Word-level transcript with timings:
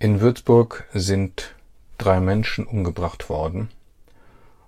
In 0.00 0.20
Würzburg 0.20 0.86
sind 0.94 1.56
drei 1.98 2.20
Menschen 2.20 2.68
umgebracht 2.68 3.28
worden, 3.28 3.68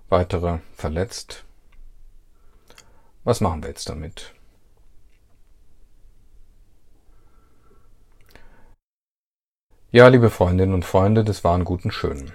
weitere 0.09 0.59
verletzt. 0.75 1.45
Was 3.23 3.39
machen 3.39 3.63
wir 3.63 3.69
jetzt 3.69 3.87
damit? 3.87 4.33
Ja, 9.93 10.09
liebe 10.09 10.29
Freundinnen 10.29 10.73
und 10.73 10.83
Freunde, 10.83 11.23
das 11.23 11.45
waren 11.45 11.63
guten 11.63 11.91
Schönen. 11.91 12.33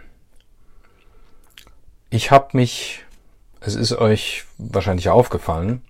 Ich 2.09 2.31
habe 2.31 2.57
mich, 2.57 3.05
es 3.61 3.75
ist 3.75 3.93
euch 3.93 4.47
wahrscheinlich 4.57 5.11
aufgefallen, 5.11 5.85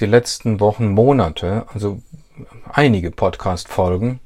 die 0.00 0.06
letzten 0.06 0.58
Wochen, 0.58 0.88
Monate, 0.88 1.68
also 1.72 2.02
einige 2.72 3.12
Podcast-Folgen, 3.12 4.18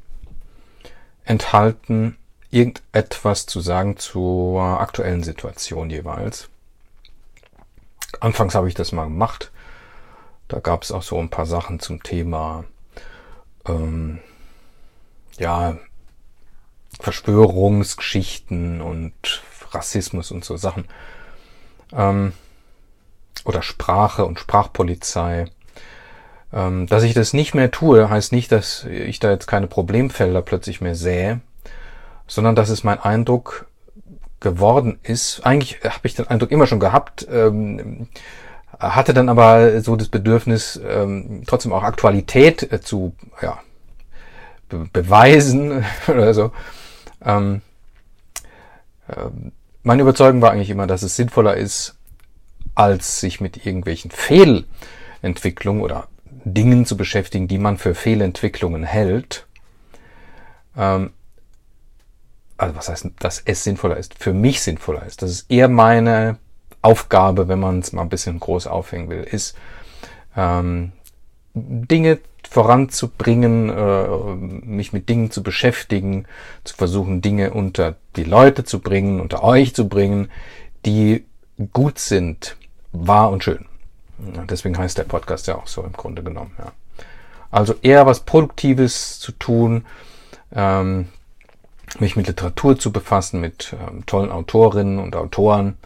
enthalten 1.29 2.17
irgendetwas 2.51 3.45
zu 3.45 3.61
sagen 3.61 3.99
zur 3.99 4.63
aktuellen 4.81 5.23
Situation 5.23 5.91
jeweils. 5.91 6.49
Anfangs 8.21 8.55
habe 8.55 8.69
ich 8.69 8.75
das 8.75 8.93
mal 8.93 9.05
gemacht. 9.05 9.53
Da 10.49 10.61
gab 10.61 10.83
es 10.83 10.91
auch 10.91 11.03
so 11.03 11.19
ein 11.19 11.29
paar 11.29 11.45
Sachen 11.45 11.79
zum 11.81 12.03
Thema 12.03 12.65
ähm, 13.67 14.21
ja, 15.39 15.77
Verschwörungsgeschichten 16.99 18.81
und 18.81 19.43
Rassismus 19.71 20.31
und 20.31 20.47
so 20.47 20.57
Sachen. 20.57 20.89
Ähm, 21.93 22.33
oder 23.45 23.61
Sprache 23.61 24.25
und 24.25 24.41
Sprachpolizei. 24.41 25.51
Ähm, 26.53 26.87
dass 26.87 27.03
ich 27.03 27.15
das 27.15 27.35
nicht 27.35 27.55
mehr 27.55 27.71
tue, 27.71 28.09
heißt 28.09 28.33
nicht, 28.33 28.51
dass 28.53 28.85
ich 28.85 29.19
da 29.19 29.31
jetzt 29.31 29.47
keine 29.47 29.67
Problemfelder 29.67 30.43
plötzlich 30.43 30.81
mehr 30.81 30.95
sähe, 30.95 31.41
sondern 32.27 32.55
dass 32.55 32.71
es 32.71 32.85
mein 32.85 32.99
Eindruck 32.99 33.67
geworden 34.41 34.99
ist. 35.03 35.45
Eigentlich 35.45 35.81
habe 35.85 36.07
ich 36.07 36.15
den 36.15 36.29
Eindruck 36.29 36.51
immer 36.51 36.67
schon 36.67 36.81
gehabt, 36.81 37.27
ähm, 37.31 38.09
hatte 38.79 39.13
dann 39.13 39.29
aber 39.29 39.81
so 39.83 39.97
das 39.97 40.09
Bedürfnis, 40.09 40.81
ähm, 40.87 41.43
trotzdem 41.47 41.73
auch 41.73 41.83
Aktualität 41.83 42.73
äh, 42.73 42.81
zu 42.81 43.15
ja, 43.43 43.59
be 44.69 44.89
beweisen 44.93 45.85
oder 46.09 46.35
so. 46.35 46.53
Meine 49.83 50.03
Überzeugung 50.03 50.41
war 50.41 50.53
eigentlich 50.53 50.71
immer, 50.71 50.87
dass 50.87 51.03
es 51.03 51.17
sinnvoller 51.17 51.57
ist, 51.57 51.97
als 52.75 53.21
sich 53.21 53.41
mit 53.41 53.67
irgendwelchen 53.67 54.11
Fehlentwicklungen 54.13 55.83
oder 55.83 56.07
Dingen 56.55 56.87
zu 56.87 56.97
beschäftigen, 56.97 57.49
die 57.49 57.59
man 57.59 57.79
für 57.79 57.95
Fehlentwicklungen 57.95 58.85
hält. 58.85 59.47
Ähm, 60.77 61.11
also 62.57 62.75
was 62.75 62.89
heißt, 62.89 63.09
dass 63.21 63.41
es 63.45 63.65
sinnvoller 63.65 63.97
ist, 63.97 64.15
für 64.19 64.33
mich 64.33 64.61
sinnvoller 64.61 65.07
ist. 65.07 65.23
Das 65.23 65.31
ist 65.31 65.51
eher 65.51 65.69
meine 65.69 66.39
Aufgabe, 66.83 67.49
wenn 67.49 67.61
man 67.61 67.81
es 67.81 67.93
mal 67.93 68.03
ein 68.03 68.09
bisschen 68.09 68.41
groß 68.41 68.67
aufhängen 68.67 69.09
will, 69.09 69.23
ist 69.23 69.57
ähm, 70.37 70.93
Dinge 71.55 72.19
voranzubringen, 72.49 73.69
äh, 73.69 74.07
mich 74.65 74.93
mit 74.93 75.09
Dingen 75.09 75.31
zu 75.31 75.43
beschäftigen, 75.43 76.27
zu 76.65 76.77
versuchen, 76.77 77.21
Dinge 77.21 77.53
unter 77.53 77.97
die 78.17 78.25
Leute 78.25 78.65
zu 78.65 78.81
bringen, 78.81 79.21
unter 79.21 79.43
euch 79.43 79.75
zu 79.75 79.89
bringen, 79.89 80.31
die 80.87 81.25
gut 81.73 81.99
sind, 81.99 82.57
wahr 82.93 83.31
und 83.31 83.45
schön. 83.45 83.68
Deswegen 84.19 84.77
heißt 84.77 84.99
der 84.99 85.05
Podcast 85.05 85.47
ja 85.47 85.57
auch 85.57 85.67
so 85.67 85.83
im 85.83 85.93
Grunde 85.93 86.23
genommen. 86.23 86.53
Ja. 86.59 86.73
Also 87.51 87.75
eher 87.83 88.07
was 88.07 88.21
Produktives 88.21 89.21
zu 89.21 89.33
tun, 89.33 89.87
ähm, 90.53 91.09
mich 91.99 92.17
mit 92.17 92.27
Literatur 92.27 92.79
zu 92.79 92.93
befassen, 92.93 93.41
mit 93.41 93.75
ähm, 93.81 94.05
tollen 94.05 94.31
Autorinnen 94.31 94.99
und 94.99 95.17
Autoren, 95.17 95.79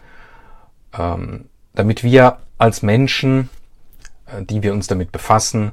ähm, 0.97 1.45
damit 1.73 2.03
wir 2.03 2.39
als 2.57 2.81
Menschen, 2.81 3.49
äh, 4.25 4.43
die 4.43 4.63
wir 4.63 4.73
uns 4.73 4.87
damit 4.87 5.11
befassen, 5.11 5.71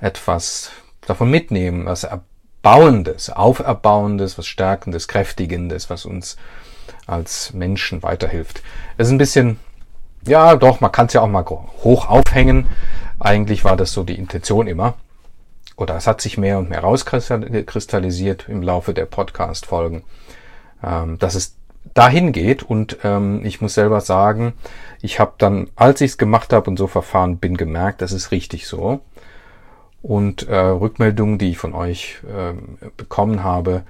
etwas 0.00 0.70
davon 1.02 1.30
mitnehmen, 1.30 1.86
was 1.86 2.04
Erbauendes, 2.04 3.30
Auferbauendes, 3.30 4.38
was 4.38 4.46
Stärkendes, 4.46 5.08
Kräftigendes, 5.08 5.90
was 5.90 6.06
uns 6.06 6.36
als 7.06 7.52
Menschen 7.52 8.02
weiterhilft. 8.02 8.62
Es 8.96 9.08
ist 9.08 9.12
ein 9.12 9.18
bisschen 9.18 9.58
ja, 10.26 10.56
doch, 10.56 10.80
man 10.80 10.92
kann 10.92 11.06
es 11.06 11.12
ja 11.12 11.22
auch 11.22 11.28
mal 11.28 11.44
hoch 11.44 12.08
aufhängen. 12.08 12.66
Eigentlich 13.18 13.64
war 13.64 13.76
das 13.76 13.92
so 13.92 14.02
die 14.02 14.18
Intention 14.18 14.66
immer. 14.66 14.94
Oder 15.76 15.96
es 15.96 16.06
hat 16.06 16.20
sich 16.20 16.38
mehr 16.38 16.58
und 16.58 16.70
mehr 16.70 16.80
rauskristallisiert 16.80 18.48
im 18.48 18.62
Laufe 18.62 18.94
der 18.94 19.04
Podcast-Folgen, 19.04 20.04
ähm, 20.82 21.18
dass 21.18 21.34
es 21.34 21.56
dahin 21.94 22.32
geht. 22.32 22.62
Und 22.62 22.98
ähm, 23.04 23.44
ich 23.44 23.60
muss 23.60 23.74
selber 23.74 24.00
sagen, 24.00 24.54
ich 25.02 25.20
habe 25.20 25.34
dann, 25.38 25.68
als 25.76 26.00
ich 26.00 26.12
es 26.12 26.18
gemacht 26.18 26.52
habe 26.52 26.70
und 26.70 26.78
so 26.78 26.86
verfahren 26.86 27.38
bin, 27.38 27.56
gemerkt, 27.56 28.00
das 28.00 28.12
ist 28.12 28.30
richtig 28.30 28.66
so. 28.66 29.00
Und 30.02 30.48
äh, 30.48 30.56
Rückmeldungen, 30.56 31.38
die 31.38 31.50
ich 31.50 31.58
von 31.58 31.74
euch 31.74 32.20
äh, 32.26 32.54
bekommen 32.96 33.44
habe, 33.44 33.82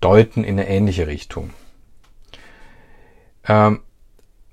deuten 0.00 0.44
in 0.44 0.58
eine 0.58 0.68
ähnliche 0.68 1.06
Richtung. 1.06 1.50
Ähm, 3.46 3.80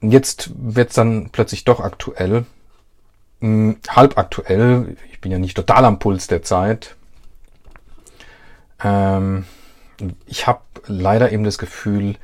jetzt 0.02 0.52
wird 0.56 0.90
es 0.90 0.96
dann 0.96 1.30
plötzlich 1.32 1.64
doch 1.64 1.80
aktuell, 1.80 2.46
hm, 3.42 3.78
halb 3.90 4.18
aktuell. 4.18 4.98
Ich 5.12 5.22
bin 5.22 5.32
ja 5.32 5.40
nicht 5.40 5.56
total 5.56 5.86
am 5.86 6.00
Puls 6.00 6.28
der 6.28 6.44
Zeit. 6.44 6.96
Ähm, 8.84 9.46
ich 10.26 10.48
habe 10.48 10.62
leider 10.86 11.32
eben 11.32 11.44
das 11.44 11.58
Gefühl, 11.58 12.16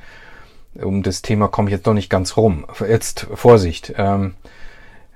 um 0.74 1.02
das 1.02 1.22
Thema 1.22 1.48
komme 1.48 1.68
ich 1.68 1.72
jetzt 1.72 1.86
noch 1.86 1.94
nicht 1.94 2.10
ganz 2.10 2.36
rum. 2.36 2.66
Jetzt 2.80 3.26
Vorsicht. 3.34 3.94
Ähm, 3.96 4.34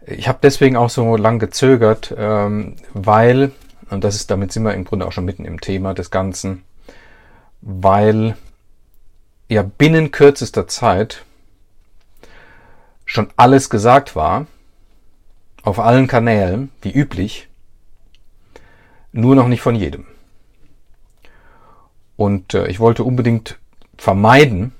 ich 0.06 0.28
habe 0.28 0.38
deswegen 0.42 0.76
auch 0.76 0.90
so 0.90 1.16
lang 1.16 1.38
gezögert, 1.38 2.14
ähm, 2.16 2.76
weil, 2.94 3.52
und 3.90 4.04
das 4.04 4.14
ist, 4.14 4.30
damit 4.30 4.52
sind 4.52 4.64
wir 4.64 4.74
im 4.74 4.84
Grunde 4.84 5.06
auch 5.06 5.12
schon 5.12 5.24
mitten 5.24 5.44
im 5.44 5.60
Thema 5.60 5.94
des 5.94 6.10
Ganzen, 6.10 6.64
weil 7.60 8.36
ja 9.48 9.62
binnen 9.62 10.10
kürzester 10.10 10.66
Zeit 10.68 11.24
schon 13.08 13.30
alles 13.36 13.70
gesagt 13.70 14.14
war, 14.14 14.46
auf 15.62 15.80
allen 15.80 16.06
Kanälen, 16.06 16.70
wie 16.82 16.92
üblich, 16.92 17.48
nur 19.12 19.34
noch 19.34 19.48
nicht 19.48 19.62
von 19.62 19.74
jedem. 19.74 20.06
Und 22.16 22.52
äh, 22.52 22.68
ich 22.68 22.80
wollte 22.80 23.04
unbedingt 23.04 23.58
vermeiden, 23.96 24.72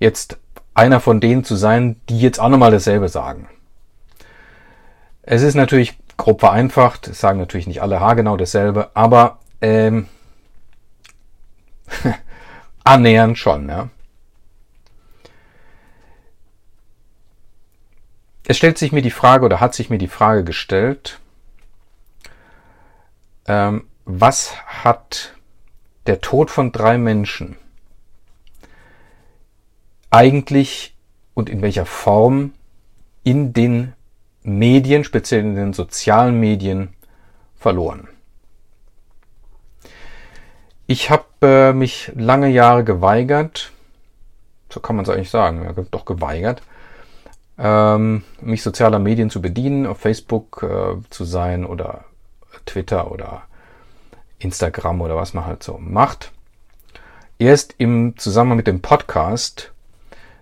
jetzt 0.00 0.38
einer 0.74 0.98
von 0.98 1.20
denen 1.20 1.44
zu 1.44 1.54
sein, 1.54 2.00
die 2.08 2.18
jetzt 2.18 2.40
auch 2.40 2.48
nochmal 2.48 2.72
dasselbe 2.72 3.08
sagen. 3.08 3.48
Es 5.22 5.42
ist 5.42 5.54
natürlich 5.54 5.96
grob 6.16 6.40
vereinfacht, 6.40 7.06
es 7.06 7.20
sagen 7.20 7.38
natürlich 7.38 7.68
nicht 7.68 7.82
alle 7.82 8.00
haargenau 8.00 8.36
dasselbe, 8.36 8.90
aber 8.94 9.38
ähm, 9.60 10.08
annähernd 12.84 13.38
schon, 13.38 13.68
ja. 13.68 13.90
Es 18.48 18.56
stellt 18.56 18.78
sich 18.78 18.92
mir 18.92 19.02
die 19.02 19.10
Frage 19.10 19.44
oder 19.44 19.60
hat 19.60 19.74
sich 19.74 19.90
mir 19.90 19.98
die 19.98 20.08
Frage 20.08 20.44
gestellt, 20.44 21.20
ähm, 23.46 23.86
was 24.04 24.56
hat 24.66 25.34
der 26.06 26.20
Tod 26.20 26.50
von 26.50 26.70
drei 26.70 26.96
Menschen 26.96 27.56
eigentlich 30.10 30.96
und 31.34 31.50
in 31.50 31.60
welcher 31.60 31.86
Form 31.86 32.54
in 33.24 33.52
den 33.52 33.92
Medien, 34.42 35.02
speziell 35.02 35.40
in 35.40 35.56
den 35.56 35.72
sozialen 35.72 36.38
Medien, 36.38 36.94
verloren. 37.56 38.06
Ich 40.86 41.10
habe 41.10 41.24
äh, 41.42 41.72
mich 41.72 42.12
lange 42.14 42.48
Jahre 42.48 42.84
geweigert, 42.84 43.72
so 44.70 44.78
kann 44.78 44.94
man 44.94 45.04
es 45.04 45.08
eigentlich 45.08 45.30
sagen, 45.30 45.64
ja, 45.64 45.72
doch 45.90 46.04
geweigert, 46.04 46.62
ähm, 47.58 48.22
mich 48.40 48.62
sozialer 48.62 48.98
Medien 48.98 49.30
zu 49.30 49.40
bedienen, 49.40 49.86
auf 49.86 49.98
Facebook 49.98 50.62
äh, 50.62 50.96
zu 51.10 51.24
sein 51.24 51.64
oder 51.64 52.04
Twitter 52.66 53.10
oder 53.10 53.42
Instagram 54.38 55.00
oder 55.00 55.16
was 55.16 55.34
man 55.34 55.46
halt 55.46 55.62
so 55.62 55.78
macht. 55.78 56.32
Erst 57.38 57.74
im 57.78 58.16
Zusammenhang 58.16 58.58
mit 58.58 58.66
dem 58.66 58.80
Podcast 58.80 59.72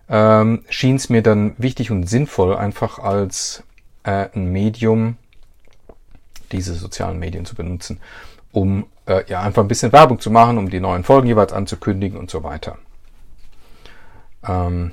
ähm, 0.08 0.64
schien 0.68 0.96
es 0.96 1.08
mir 1.08 1.22
dann 1.22 1.54
wichtig 1.58 1.90
und 1.90 2.08
sinnvoll, 2.08 2.56
einfach 2.56 2.98
als 2.98 3.62
äh, 4.04 4.28
ein 4.34 4.52
Medium 4.52 5.16
diese 6.52 6.74
sozialen 6.74 7.18
Medien 7.18 7.44
zu 7.44 7.54
benutzen, 7.54 8.00
um 8.52 8.86
äh, 9.06 9.24
ja 9.28 9.40
einfach 9.40 9.62
ein 9.62 9.68
bisschen 9.68 9.92
Werbung 9.92 10.20
zu 10.20 10.30
machen, 10.30 10.58
um 10.58 10.70
die 10.70 10.80
neuen 10.80 11.04
Folgen 11.04 11.26
jeweils 11.26 11.52
anzukündigen 11.52 12.18
und 12.18 12.30
so 12.30 12.42
weiter. 12.42 12.78
Ähm, 14.46 14.92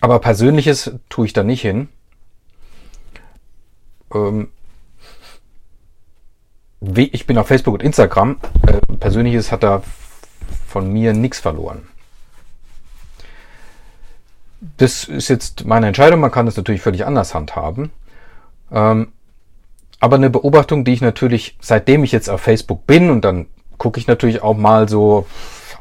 aber 0.00 0.18
Persönliches 0.18 0.92
tue 1.08 1.26
ich 1.26 1.32
da 1.32 1.42
nicht 1.42 1.62
hin. 1.62 1.88
Ähm, 4.12 4.48
ich 6.94 7.26
bin 7.26 7.38
auf 7.38 7.48
Facebook 7.48 7.74
und 7.74 7.82
Instagram. 7.82 8.38
Äh, 8.66 8.96
Persönliches 8.96 9.52
hat 9.52 9.62
da 9.62 9.82
von 10.66 10.90
mir 10.92 11.12
nichts 11.12 11.38
verloren. 11.38 11.86
Das 14.76 15.04
ist 15.04 15.28
jetzt 15.28 15.64
meine 15.64 15.86
Entscheidung, 15.86 16.20
man 16.20 16.30
kann 16.30 16.46
das 16.46 16.56
natürlich 16.56 16.82
völlig 16.82 17.06
anders 17.06 17.34
handhaben. 17.34 17.92
Ähm, 18.70 19.12
aber 20.00 20.16
eine 20.16 20.30
Beobachtung, 20.30 20.84
die 20.84 20.92
ich 20.92 21.00
natürlich, 21.02 21.56
seitdem 21.60 22.04
ich 22.04 22.12
jetzt 22.12 22.30
auf 22.30 22.40
Facebook 22.40 22.86
bin, 22.86 23.10
und 23.10 23.24
dann 23.24 23.46
gucke 23.78 23.98
ich 23.98 24.06
natürlich 24.06 24.42
auch 24.42 24.56
mal 24.56 24.88
so 24.88 25.26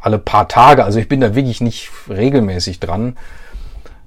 alle 0.01 0.17
paar 0.17 0.47
Tage, 0.47 0.83
also 0.83 0.99
ich 0.99 1.07
bin 1.07 1.21
da 1.21 1.35
wirklich 1.35 1.61
nicht 1.61 1.91
regelmäßig 2.09 2.79
dran. 2.79 3.17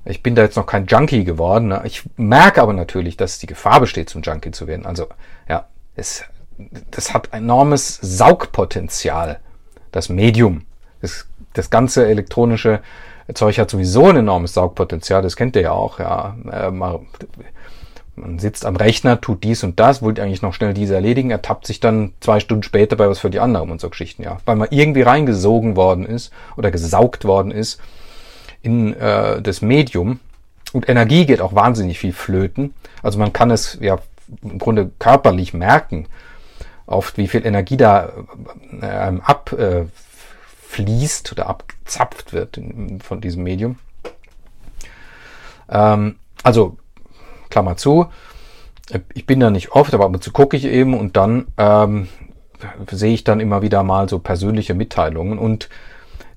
Ich 0.05 0.23
bin 0.23 0.35
da 0.35 0.43
jetzt 0.43 0.57
noch 0.57 0.67
kein 0.67 0.87
Junkie 0.87 1.25
geworden. 1.25 1.69
Ne? 1.69 1.83
Ich 1.85 2.03
merke 2.17 2.61
aber 2.63 2.73
natürlich, 2.73 3.17
dass 3.17 3.39
die 3.39 3.47
Gefahr 3.47 3.81
besteht, 3.81 4.11
zum 4.11 4.23
Junkie 4.23 4.51
zu 4.51 4.67
werden. 4.67 4.85
Also 4.85 5.07
ja, 5.49 5.67
es, 5.95 6.25
das 6.91 7.15
hat 7.15 7.33
enormes 7.33 7.99
Saugpotenzial, 8.03 9.39
das 9.93 10.09
Medium. 10.09 10.63
Das, 11.01 11.27
das 11.53 11.71
ganze 11.71 12.07
elektronische 12.07 12.81
Zeug 13.35 13.59
hat 13.59 13.71
sowieso 13.71 14.09
ein 14.09 14.17
enormes 14.17 14.55
Saugpotenzial, 14.55 15.23
das 15.23 15.37
kennt 15.37 15.55
ihr 15.57 15.63
ja 15.63 15.73
auch. 15.73 16.01
Ja. 16.01 16.37
Äh, 16.51 16.71
man 16.71 18.39
sitzt 18.39 18.67
am 18.67 18.77
Rechner, 18.77 19.21
tut 19.21 19.43
dies 19.43 19.65
und 19.65 19.81
das, 19.81 20.03
wollte 20.03 20.23
eigentlich 20.23 20.43
noch 20.43 20.53
schnell 20.53 20.75
diese 20.75 20.95
erledigen, 20.95 21.31
ertappt 21.31 21.67
sich 21.67 21.81
dann 21.81 22.13
zwei 22.21 22.41
Stunden 22.41 22.63
später 22.63 22.97
bei 22.97 23.09
was 23.09 23.21
für 23.21 23.31
die 23.31 23.41
anderen 23.41 23.71
und 23.71 23.81
so 23.81 23.89
Geschichten, 23.89 24.23
ja. 24.23 24.39
Weil 24.45 24.57
man 24.57 24.69
irgendwie 24.71 25.03
reingesogen 25.03 25.77
worden 25.77 26.05
ist 26.05 26.33
oder 26.57 26.71
gesaugt 26.71 27.25
worden 27.25 27.53
ist 27.53 27.81
in 28.63 28.95
äh, 28.95 29.43
das 29.43 29.63
Medium. 29.63 30.21
Und 30.73 30.89
Energie 30.89 31.27
geht 31.27 31.41
auch 31.41 31.55
wahnsinnig 31.55 31.99
viel 31.99 32.13
flöten. 32.13 32.75
Also 33.03 33.19
man 33.19 33.33
kann 33.33 33.51
es 33.51 33.79
ja 33.81 33.99
im 34.43 34.59
Grunde 34.59 34.91
körperlich 34.99 35.53
merken, 35.53 36.07
oft 36.87 37.19
wie 37.19 37.29
viel 37.29 37.45
Energie 37.45 37.77
da 37.77 38.13
äh, 38.81 39.13
abfließt 39.23 39.59
äh, 41.29 41.33
oder 41.33 41.49
abgezapft 41.49 42.33
wird 42.33 42.57
in, 42.57 43.01
von 43.01 43.21
diesem 43.21 43.43
Medium. 43.43 43.79
Ähm, 45.69 46.17
also 46.43 46.77
Klammer 47.51 47.77
zu. 47.77 48.07
Ich 49.15 49.27
bin 49.27 49.41
da 49.41 49.51
nicht 49.51 49.73
oft, 49.73 49.95
aber 49.95 50.07
ab 50.07 50.15
und 50.15 50.25
zu 50.25 50.33
gucke 50.33 50.57
ich 50.57 50.65
eben 50.65 50.99
und 50.99 51.17
dann 51.17 51.47
ähm, 51.57 52.09
sehe 52.91 53.15
ich 53.15 53.25
dann 53.25 53.41
immer 53.41 53.63
wieder 53.63 53.83
mal 53.83 54.09
so 54.09 54.19
persönliche 54.19 54.75
Mitteilungen 54.75 55.39
und 55.39 55.69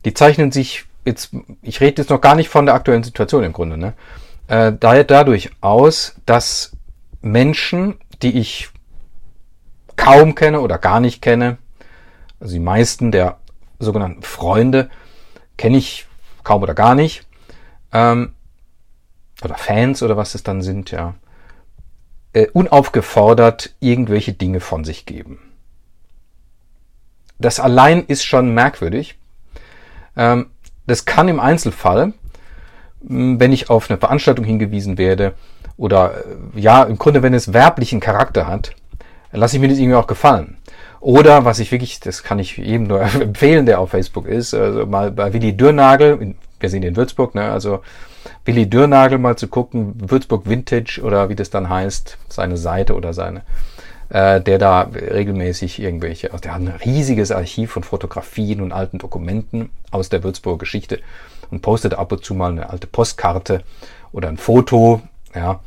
die 0.06 0.14
zeichnen 0.14 0.52
sich 0.52 0.86
jetzt, 1.06 1.32
ich 1.62 1.82
rede 1.82 2.02
jetzt 2.02 2.10
noch 2.10 2.22
gar 2.22 2.36
nicht 2.36 2.50
von 2.50 2.66
der 2.66 2.76
aktuellen 2.76 3.04
Situation 3.04 3.44
im 3.44 3.54
Grunde, 3.54 3.78
ne? 3.78 3.94
Äh, 4.48 4.74
dadurch 4.80 5.52
aus, 5.62 6.16
dass 6.26 6.74
Menschen, 7.22 7.96
die 8.22 8.38
ich 8.38 8.70
kaum 9.96 10.36
kenne 10.36 10.62
oder 10.62 10.78
gar 10.78 11.00
nicht 11.00 11.22
kenne, 11.22 11.58
also 12.40 12.54
die 12.54 12.60
meisten 12.60 13.12
der 13.12 13.38
sogenannten 13.80 14.22
Freunde 14.22 14.90
kenne 15.58 15.78
ich 15.78 16.06
kaum 16.44 16.62
oder 16.62 16.74
gar 16.76 16.96
nicht, 16.96 17.26
ähm, 17.92 18.34
oder 19.44 19.56
Fans 19.56 20.04
oder 20.04 20.18
was 20.18 20.36
es 20.36 20.44
dann 20.44 20.62
sind, 20.62 20.92
ja, 20.92 21.16
äh, 22.34 22.48
unaufgefordert 22.54 23.76
irgendwelche 23.80 24.34
Dinge 24.34 24.60
von 24.60 24.84
sich 24.84 25.06
geben. 25.06 25.40
Das 27.40 27.60
allein 27.60 28.06
ist 28.06 28.24
schon 28.24 28.54
merkwürdig. 28.54 29.18
Ähm, 30.16 30.52
das 30.88 31.06
kann 31.06 31.28
im 31.28 31.40
Einzelfall, 31.40 32.14
wenn 33.02 33.54
ich 33.54 33.70
auf 33.70 33.90
eine 33.90 34.00
Veranstaltung 34.00 34.46
hingewiesen 34.46 34.98
werde 34.98 35.34
oder 35.78 36.14
äh, 36.56 36.60
ja, 36.60 36.84
im 36.84 36.98
Grunde, 36.98 37.22
wenn 37.24 37.34
es 37.34 37.54
werblichen 37.54 38.00
Charakter 38.00 38.48
hat, 38.48 38.76
lasse 39.32 39.58
ich 39.58 39.62
mir 39.62 39.68
das 39.68 39.78
irgendwie 39.78 39.96
auch 39.96 40.08
gefallen. 40.08 40.58
Oder 41.02 41.46
was 41.46 41.60
ich 41.60 41.72
wirklich, 41.72 42.00
das 42.00 42.24
kann 42.24 42.40
ich 42.40 42.58
jedem 42.58 42.88
nur 42.88 43.02
empfehlen, 43.22 43.66
der 43.66 43.80
auf 43.80 43.92
Facebook 43.92 44.28
ist, 44.28 44.54
also 44.54 44.86
mal 44.86 45.12
bei 45.12 45.34
Willi 45.34 45.56
Dürnagel, 45.56 46.36
wir 46.60 46.70
sind 46.70 46.84
in 46.84 46.96
Würzburg, 46.96 47.36
ne, 47.36 47.52
also 47.52 47.82
Willi 48.44 48.68
Dürnagel 48.68 49.20
mal 49.20 49.38
zu 49.38 49.48
gucken, 49.48 49.94
Würzburg 50.10 50.50
Vintage 50.50 51.02
oder 51.04 51.30
wie 51.30 51.36
das 51.36 51.50
dann 51.50 51.70
heißt, 51.70 52.18
seine 52.30 52.58
Seite 52.58 52.96
oder 52.96 53.14
seine, 53.14 53.42
äh, 54.10 54.42
der 54.42 54.58
da 54.58 54.82
regelmäßig 54.82 55.82
irgendwelche, 55.82 56.32
also 56.32 56.42
der 56.42 56.54
hat 56.54 56.62
ein 56.62 56.68
riesiges 56.68 57.32
Archiv 57.32 57.72
von 57.72 57.84
Fotografien 57.84 58.62
und 58.62 58.72
alten 58.72 58.98
Dokumenten 58.98 59.70
aus 59.92 60.10
der 60.10 60.24
Würzburger 60.24 60.60
Geschichte 60.60 61.00
und 61.52 61.62
postet 61.62 61.94
ab 61.94 62.12
und 62.12 62.24
zu 62.24 62.34
mal 62.34 62.52
eine 62.52 62.70
alte 62.70 62.88
Postkarte 62.88 63.64
oder 64.12 64.30
ein 64.30 64.38
Foto, 64.38 65.02
ja, 65.34 65.60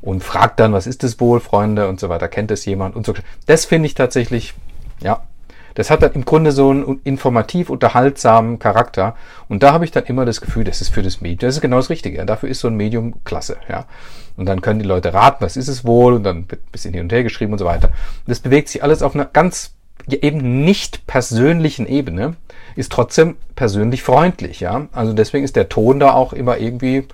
und 0.00 0.22
fragt 0.22 0.60
dann, 0.60 0.72
was 0.72 0.86
ist 0.86 1.02
das 1.02 1.18
wohl, 1.18 1.40
Freunde 1.40 1.88
und 1.88 1.98
so 1.98 2.08
weiter, 2.08 2.28
kennt 2.28 2.50
das 2.50 2.64
jemand 2.66 2.94
und 2.94 3.06
so. 3.06 3.14
Das 3.46 3.64
finde 3.64 3.86
ich 3.86 3.94
tatsächlich, 3.94 4.54
ja, 5.00 5.22
das 5.74 5.90
hat 5.90 6.02
dann 6.02 6.12
im 6.12 6.24
Grunde 6.24 6.52
so 6.52 6.70
einen 6.70 7.00
informativ 7.04 7.68
unterhaltsamen 7.68 8.58
Charakter. 8.58 9.16
Und 9.48 9.62
da 9.62 9.72
habe 9.72 9.84
ich 9.84 9.90
dann 9.90 10.04
immer 10.04 10.24
das 10.24 10.40
Gefühl, 10.40 10.64
das 10.64 10.80
ist 10.80 10.90
für 10.90 11.02
das 11.02 11.20
Medium, 11.20 11.48
das 11.48 11.56
ist 11.56 11.60
genau 11.60 11.76
das 11.76 11.90
Richtige. 11.90 12.24
Dafür 12.24 12.48
ist 12.48 12.60
so 12.60 12.68
ein 12.68 12.76
Medium 12.76 13.24
klasse. 13.24 13.56
Ja. 13.68 13.86
Und 14.36 14.46
dann 14.46 14.60
können 14.60 14.80
die 14.80 14.86
Leute 14.86 15.14
raten, 15.14 15.44
was 15.44 15.56
ist 15.56 15.68
es 15.68 15.84
wohl, 15.84 16.14
und 16.14 16.24
dann 16.24 16.50
wird 16.50 16.62
ein 16.62 16.72
bisschen 16.72 16.94
hin 16.94 17.02
und 17.02 17.12
her 17.12 17.22
geschrieben 17.22 17.52
und 17.52 17.58
so 17.58 17.64
weiter. 17.64 17.88
Und 17.88 18.28
das 18.28 18.40
bewegt 18.40 18.68
sich 18.68 18.82
alles 18.82 19.02
auf 19.02 19.14
einer 19.14 19.26
ganz 19.26 19.74
eben 20.08 20.64
nicht 20.64 21.06
persönlichen 21.06 21.86
Ebene, 21.86 22.34
ist 22.76 22.92
trotzdem 22.92 23.36
persönlich 23.56 24.02
freundlich. 24.02 24.60
Ja. 24.60 24.86
Also 24.92 25.12
deswegen 25.12 25.44
ist 25.44 25.56
der 25.56 25.68
Ton 25.68 26.00
da 26.00 26.12
auch 26.12 26.32
immer 26.32 26.58
irgendwie, 26.58 27.06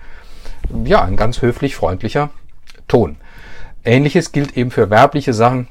ja, 0.85 1.03
ein 1.03 1.17
ganz 1.17 1.41
höflich 1.43 1.77
freundlicher 1.77 2.31
Ton. 2.89 3.17
Ähnliches 3.85 4.33
gilt 4.33 4.57
eben 4.57 4.71
für 4.71 4.91
werbliche 4.91 5.33
Sachen 5.33 5.69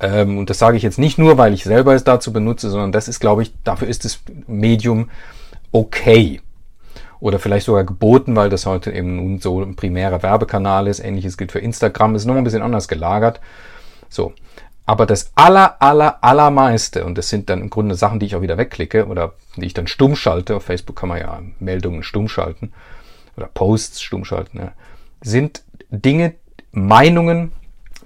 ähm, 0.00 0.38
und 0.38 0.50
das 0.50 0.58
sage 0.58 0.76
ich 0.76 0.82
jetzt 0.82 0.98
nicht 0.98 1.18
nur, 1.18 1.38
weil 1.38 1.52
ich 1.52 1.64
selber 1.64 1.94
es 1.94 2.04
dazu 2.04 2.32
benutze, 2.32 2.70
sondern 2.70 2.92
das 2.92 3.08
ist, 3.08 3.20
glaube 3.20 3.42
ich, 3.42 3.52
dafür 3.64 3.88
ist 3.88 4.04
das 4.04 4.20
Medium 4.46 5.10
okay. 5.72 6.40
Oder 7.20 7.38
vielleicht 7.38 7.66
sogar 7.66 7.84
geboten, 7.84 8.34
weil 8.34 8.48
das 8.48 8.64
heute 8.64 8.92
eben 8.92 9.16
nun 9.16 9.40
so 9.40 9.60
ein 9.60 9.76
primärer 9.76 10.22
Werbekanal 10.22 10.86
ist. 10.86 11.00
Ähnliches 11.00 11.36
gilt 11.36 11.52
für 11.52 11.58
Instagram, 11.58 12.14
ist 12.14 12.24
noch 12.24 12.34
ein 12.34 12.44
bisschen 12.44 12.62
anders 12.62 12.88
gelagert. 12.88 13.40
So. 14.08 14.32
Aber 14.86 15.06
das 15.06 15.30
aller, 15.34 15.80
aller, 15.80 16.24
allermeiste, 16.24 17.04
und 17.04 17.16
das 17.16 17.28
sind 17.28 17.50
dann 17.50 17.60
im 17.60 17.70
Grunde 17.70 17.94
Sachen, 17.94 18.18
die 18.18 18.26
ich 18.26 18.34
auch 18.34 18.42
wieder 18.42 18.58
wegklicke 18.58 19.06
oder 19.06 19.34
die 19.56 19.66
ich 19.66 19.74
dann 19.74 19.86
stumm 19.86 20.16
schalte, 20.16 20.56
auf 20.56 20.64
Facebook 20.64 20.96
kann 20.96 21.10
man 21.10 21.20
ja 21.20 21.40
Meldungen 21.60 22.02
stumm 22.02 22.26
schalten 22.26 22.72
oder 23.36 23.46
Posts 23.46 24.02
stumm 24.02 24.24
schalten, 24.24 24.58
ja, 24.58 24.72
sind 25.20 25.62
Dinge, 25.90 26.34
Meinungen, 26.72 27.52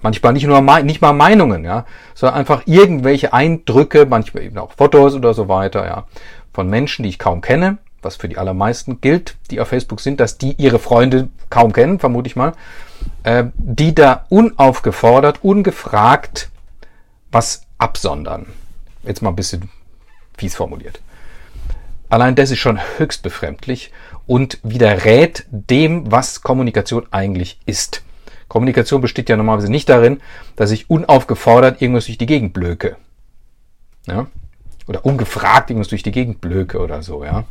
Manchmal 0.05 0.33
nicht 0.33 0.45
nur 0.45 0.61
nicht 0.83 1.01
mal 1.01 1.13
Meinungen, 1.13 1.63
ja, 1.63 1.83
sondern 2.13 2.37
einfach 2.37 2.61
irgendwelche 2.67 3.33
Eindrücke, 3.33 4.05
manchmal 4.05 4.43
eben 4.43 4.55
auch 4.59 4.71
Fotos 4.73 5.15
oder 5.15 5.33
so 5.33 5.47
weiter, 5.47 5.83
ja, 5.83 6.03
von 6.53 6.69
Menschen, 6.69 7.01
die 7.01 7.09
ich 7.09 7.17
kaum 7.17 7.41
kenne, 7.41 7.79
was 8.03 8.15
für 8.15 8.29
die 8.29 8.37
allermeisten 8.37 9.01
gilt, 9.01 9.35
die 9.49 9.59
auf 9.59 9.69
Facebook 9.69 9.99
sind, 9.99 10.19
dass 10.19 10.37
die 10.37 10.53
ihre 10.61 10.77
Freunde 10.77 11.29
kaum 11.49 11.73
kennen, 11.73 11.97
vermute 11.97 12.27
ich 12.27 12.35
mal, 12.35 12.53
äh, 13.23 13.45
die 13.57 13.95
da 13.95 14.27
unaufgefordert, 14.29 15.39
ungefragt 15.43 16.51
was 17.31 17.63
absondern. 17.79 18.45
Jetzt 19.01 19.23
mal 19.23 19.31
ein 19.31 19.35
bisschen 19.35 19.71
fies 20.37 20.53
formuliert. 20.53 21.01
Allein 22.09 22.35
das 22.35 22.51
ist 22.51 22.59
schon 22.59 22.79
höchst 22.99 23.23
befremdlich 23.23 23.91
und 24.27 24.59
widerrät 24.61 25.47
dem, 25.49 26.11
was 26.11 26.43
Kommunikation 26.43 27.07
eigentlich 27.09 27.59
ist. 27.65 28.04
Kommunikation 28.47 29.01
besteht 29.01 29.29
ja 29.29 29.37
normalerweise 29.37 29.71
nicht 29.71 29.89
darin, 29.89 30.21
dass 30.55 30.71
ich 30.71 30.89
unaufgefordert 30.89 31.81
irgendwas 31.81 32.05
durch 32.05 32.17
die 32.17 32.25
Gegend 32.25 32.53
blöke. 32.53 32.97
Ja? 34.07 34.27
Oder 34.87 35.05
ungefragt 35.05 35.69
irgendwas 35.69 35.89
durch 35.89 36.03
die 36.03 36.11
Gegend 36.11 36.41
blöke 36.41 36.79
oder 36.79 37.01
so, 37.01 37.23
ja. 37.23 37.45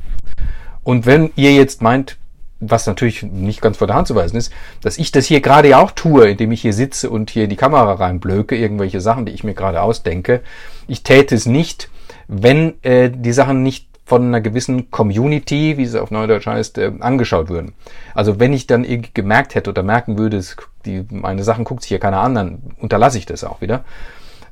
Und 0.84 1.06
wenn 1.06 1.30
ihr 1.34 1.52
jetzt 1.52 1.82
meint, 1.82 2.18
was 2.60 2.86
natürlich 2.86 3.22
nicht 3.22 3.60
ganz 3.60 3.78
vor 3.78 3.86
der 3.86 3.96
Hand 3.96 4.06
zu 4.06 4.14
weisen 4.14 4.36
ist, 4.36 4.52
dass 4.80 4.98
ich 4.98 5.10
das 5.12 5.26
hier 5.26 5.40
gerade 5.40 5.68
ja 5.68 5.78
auch 5.78 5.90
tue, 5.90 6.30
indem 6.30 6.52
ich 6.52 6.62
hier 6.62 6.72
sitze 6.72 7.10
und 7.10 7.30
hier 7.30 7.44
in 7.44 7.50
die 7.50 7.56
Kamera 7.56 7.94
reinblöke, 7.94 8.56
irgendwelche 8.56 9.00
Sachen, 9.00 9.26
die 9.26 9.32
ich 9.32 9.44
mir 9.44 9.54
gerade 9.54 9.82
ausdenke. 9.82 10.42
Ich 10.86 11.02
täte 11.02 11.34
es 11.34 11.46
nicht, 11.46 11.90
wenn 12.28 12.74
äh, 12.82 13.10
die 13.10 13.32
Sachen 13.32 13.62
nicht 13.62 13.88
von 14.06 14.22
einer 14.22 14.40
gewissen 14.40 14.90
Community, 14.90 15.76
wie 15.78 15.82
es 15.82 15.94
auf 15.94 16.10
Neudeutsch 16.10 16.46
heißt, 16.46 16.78
äh, 16.78 16.92
angeschaut 17.00 17.48
würden. 17.48 17.72
Also 18.14 18.38
wenn 18.38 18.52
ich 18.52 18.66
dann 18.66 18.84
irgendwie 18.84 19.12
gemerkt 19.14 19.54
hätte 19.54 19.70
oder 19.70 19.82
merken 19.82 20.18
würde, 20.18 20.36
die, 20.84 21.06
meine 21.10 21.44
Sachen 21.44 21.64
guckt 21.64 21.82
sich 21.82 21.88
hier 21.88 21.98
keiner 21.98 22.20
an, 22.20 22.34
dann 22.34 22.62
unterlasse 22.78 23.18
ich 23.18 23.26
das 23.26 23.44
auch 23.44 23.60
wieder. 23.60 23.84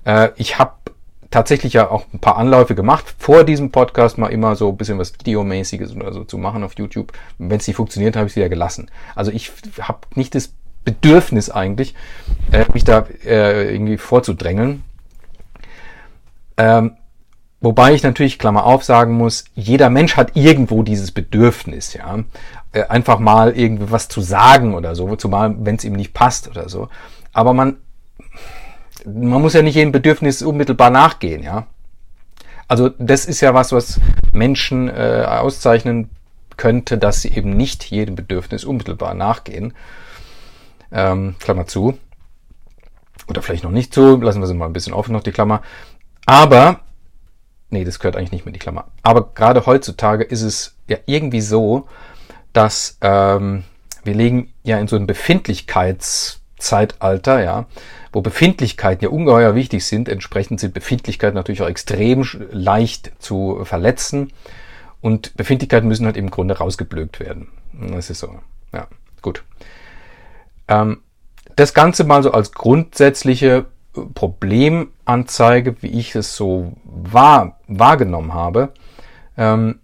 Äh, 0.04 0.30
ich 0.36 0.58
habe 0.58 0.72
tatsächlich 1.30 1.72
ja 1.72 1.90
auch 1.90 2.04
ein 2.12 2.18
paar 2.18 2.36
Anläufe 2.36 2.74
gemacht, 2.74 3.14
vor 3.18 3.44
diesem 3.44 3.70
Podcast 3.70 4.18
mal 4.18 4.28
immer 4.28 4.54
so 4.54 4.68
ein 4.68 4.76
bisschen 4.76 4.98
was 4.98 5.12
Videomäßiges 5.14 5.96
oder 5.96 6.12
so 6.12 6.24
zu 6.24 6.38
machen 6.38 6.62
auf 6.62 6.74
YouTube. 6.78 7.12
Wenn 7.38 7.58
es 7.58 7.66
nicht 7.66 7.76
funktioniert, 7.76 8.16
habe 8.16 8.26
ich 8.26 8.32
es 8.32 8.36
wieder 8.36 8.48
gelassen. 8.48 8.90
Also 9.14 9.30
ich 9.30 9.50
habe 9.80 10.00
nicht 10.14 10.34
das 10.34 10.52
Bedürfnis 10.84 11.48
eigentlich, 11.48 11.94
äh, 12.50 12.64
mich 12.72 12.84
da 12.84 13.06
äh, 13.24 13.72
irgendwie 13.72 13.98
vorzudrängeln. 13.98 14.84
Ähm, 16.56 16.96
Wobei 17.62 17.94
ich 17.94 18.02
natürlich, 18.02 18.40
Klammer 18.40 18.66
auf, 18.66 18.82
sagen 18.82 19.12
muss, 19.12 19.44
jeder 19.54 19.88
Mensch 19.88 20.16
hat 20.16 20.34
irgendwo 20.34 20.82
dieses 20.82 21.12
Bedürfnis, 21.12 21.94
ja. 21.94 22.24
Äh, 22.72 22.84
einfach 22.84 23.18
mal 23.18 23.56
irgendwie 23.56 23.90
was 23.90 24.08
zu 24.08 24.22
sagen 24.22 24.74
oder 24.74 24.94
so, 24.94 25.14
zumal 25.16 25.54
wenn 25.58 25.76
es 25.76 25.84
ihm 25.84 25.92
nicht 25.92 26.14
passt 26.14 26.48
oder 26.48 26.68
so. 26.68 26.88
Aber 27.32 27.52
man, 27.52 27.76
man 29.04 29.42
muss 29.42 29.52
ja 29.52 29.62
nicht 29.62 29.74
jedem 29.74 29.92
Bedürfnis 29.92 30.42
unmittelbar 30.42 30.90
nachgehen, 30.90 31.42
ja. 31.42 31.66
Also 32.68 32.88
das 32.98 33.26
ist 33.26 33.42
ja 33.42 33.52
was, 33.52 33.72
was 33.72 34.00
Menschen 34.32 34.88
äh, 34.88 35.26
auszeichnen 35.28 36.08
könnte, 36.56 36.96
dass 36.96 37.20
sie 37.20 37.32
eben 37.32 37.56
nicht 37.56 37.84
jedem 37.84 38.14
Bedürfnis 38.14 38.64
unmittelbar 38.64 39.12
nachgehen. 39.12 39.74
Ähm, 40.90 41.34
Klammer 41.40 41.66
zu. 41.66 41.98
Oder 43.28 43.42
vielleicht 43.42 43.64
noch 43.64 43.70
nicht 43.70 43.92
zu, 43.92 44.16
lassen 44.16 44.40
wir 44.40 44.46
sie 44.46 44.54
mal 44.54 44.66
ein 44.66 44.72
bisschen 44.72 44.94
offen 44.94 45.12
noch 45.12 45.22
die 45.22 45.32
Klammer. 45.32 45.60
Aber, 46.24 46.80
nee, 47.68 47.84
das 47.84 47.98
gehört 47.98 48.16
eigentlich 48.16 48.32
nicht 48.32 48.46
in 48.46 48.52
die 48.54 48.58
Klammer. 48.58 48.86
Aber 49.02 49.34
gerade 49.34 49.66
heutzutage 49.66 50.24
ist 50.24 50.42
es 50.42 50.76
ja 50.88 50.96
irgendwie 51.04 51.42
so, 51.42 51.88
dass 52.52 52.98
ähm, 53.00 53.64
wir 54.04 54.14
legen 54.14 54.52
ja 54.62 54.78
in 54.78 54.86
so 54.88 54.96
ein 54.96 55.06
Befindlichkeitszeitalter, 55.06 57.42
ja, 57.42 57.66
wo 58.12 58.20
Befindlichkeiten 58.20 59.04
ja 59.04 59.10
ungeheuer 59.10 59.54
wichtig 59.54 59.86
sind. 59.86 60.08
Entsprechend 60.08 60.60
sind 60.60 60.74
Befindlichkeiten 60.74 61.34
natürlich 61.34 61.62
auch 61.62 61.68
extrem 61.68 62.26
leicht 62.50 63.12
zu 63.18 63.60
verletzen. 63.64 64.32
Und 65.00 65.36
Befindlichkeiten 65.36 65.88
müssen 65.88 66.06
halt 66.06 66.16
im 66.16 66.30
Grunde 66.30 66.58
rausgeblökt 66.58 67.18
werden. 67.20 67.48
Das 67.72 68.10
ist 68.10 68.20
so. 68.20 68.38
Ja, 68.72 68.86
gut. 69.20 69.42
Ähm, 70.68 71.02
das 71.56 71.74
Ganze 71.74 72.04
mal 72.04 72.22
so 72.22 72.30
als 72.32 72.52
grundsätzliche 72.52 73.66
Problemanzeige, 74.14 75.82
wie 75.82 75.88
ich 75.88 76.14
es 76.14 76.36
so 76.36 76.72
wahr, 76.84 77.58
wahrgenommen 77.66 78.32
habe. 78.32 78.72
Ähm, 79.36 79.80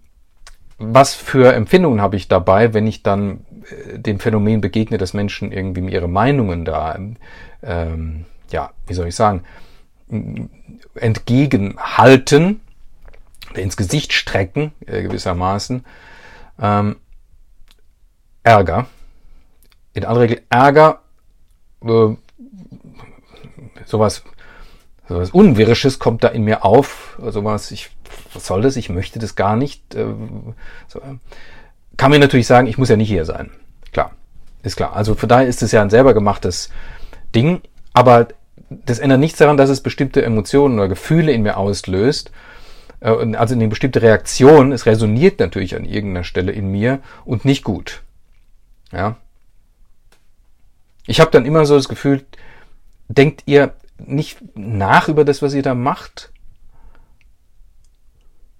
was 0.79 1.13
für 1.13 1.53
Empfindungen 1.53 2.01
habe 2.01 2.15
ich 2.15 2.27
dabei, 2.27 2.73
wenn 2.73 2.87
ich 2.87 3.03
dann 3.03 3.45
äh, 3.69 3.99
dem 3.99 4.19
Phänomen 4.19 4.61
begegne, 4.61 4.97
dass 4.97 5.13
Menschen 5.13 5.51
irgendwie 5.51 5.91
ihre 5.91 6.07
Meinungen 6.07 6.65
da, 6.65 6.97
ähm, 7.61 8.25
ja, 8.49 8.71
wie 8.87 8.93
soll 8.93 9.07
ich 9.07 9.15
sagen, 9.15 9.43
entgegenhalten, 10.95 12.61
ins 13.53 13.77
Gesicht 13.77 14.13
strecken, 14.13 14.71
äh, 14.85 15.03
gewissermaßen, 15.03 15.85
ähm, 16.61 16.95
Ärger. 18.43 18.87
In 19.93 20.05
aller 20.05 20.21
Regel 20.21 20.41
Ärger, 20.49 21.01
äh, 21.83 22.15
sowas, 23.85 24.23
sowas 25.07 25.31
Unwirisches 25.31 25.99
kommt 25.99 26.23
da 26.23 26.29
in 26.29 26.43
mir 26.43 26.63
auf, 26.63 27.19
sowas, 27.29 27.71
ich 27.71 27.89
was 28.33 28.45
soll 28.45 28.61
das, 28.61 28.75
ich 28.75 28.89
möchte 28.89 29.19
das 29.19 29.35
gar 29.35 29.55
nicht. 29.55 29.95
Äh, 29.95 30.05
so. 30.87 31.01
Kann 31.97 32.11
mir 32.11 32.19
natürlich 32.19 32.47
sagen, 32.47 32.67
ich 32.67 32.77
muss 32.77 32.89
ja 32.89 32.95
nicht 32.95 33.09
hier 33.09 33.25
sein. 33.25 33.51
Klar, 33.91 34.11
ist 34.63 34.77
klar. 34.77 34.95
Also 34.95 35.15
von 35.15 35.29
daher 35.29 35.47
ist 35.47 35.61
es 35.61 35.71
ja 35.71 35.81
ein 35.81 35.89
selber 35.89 36.13
gemachtes 36.13 36.69
Ding, 37.35 37.61
aber 37.93 38.27
das 38.69 38.99
ändert 38.99 39.19
nichts 39.19 39.39
daran, 39.39 39.57
dass 39.57 39.69
es 39.69 39.81
bestimmte 39.81 40.23
Emotionen 40.23 40.79
oder 40.79 40.87
Gefühle 40.87 41.31
in 41.31 41.41
mir 41.41 41.57
auslöst. 41.57 42.31
Äh, 42.99 43.35
also 43.35 43.55
eine 43.55 43.67
bestimmte 43.67 44.01
Reaktion, 44.01 44.71
es 44.71 44.85
resoniert 44.85 45.39
natürlich 45.39 45.75
an 45.75 45.85
irgendeiner 45.85 46.23
Stelle 46.23 46.51
in 46.51 46.71
mir 46.71 46.99
und 47.25 47.45
nicht 47.45 47.63
gut. 47.63 48.01
Ja. 48.91 49.17
Ich 51.05 51.19
habe 51.19 51.31
dann 51.31 51.45
immer 51.45 51.65
so 51.65 51.75
das 51.75 51.89
Gefühl, 51.89 52.23
denkt 53.07 53.43
ihr 53.45 53.73
nicht 53.97 54.37
nach 54.55 55.09
über 55.09 55.25
das, 55.25 55.41
was 55.41 55.53
ihr 55.53 55.63
da 55.63 55.73
macht? 55.73 56.31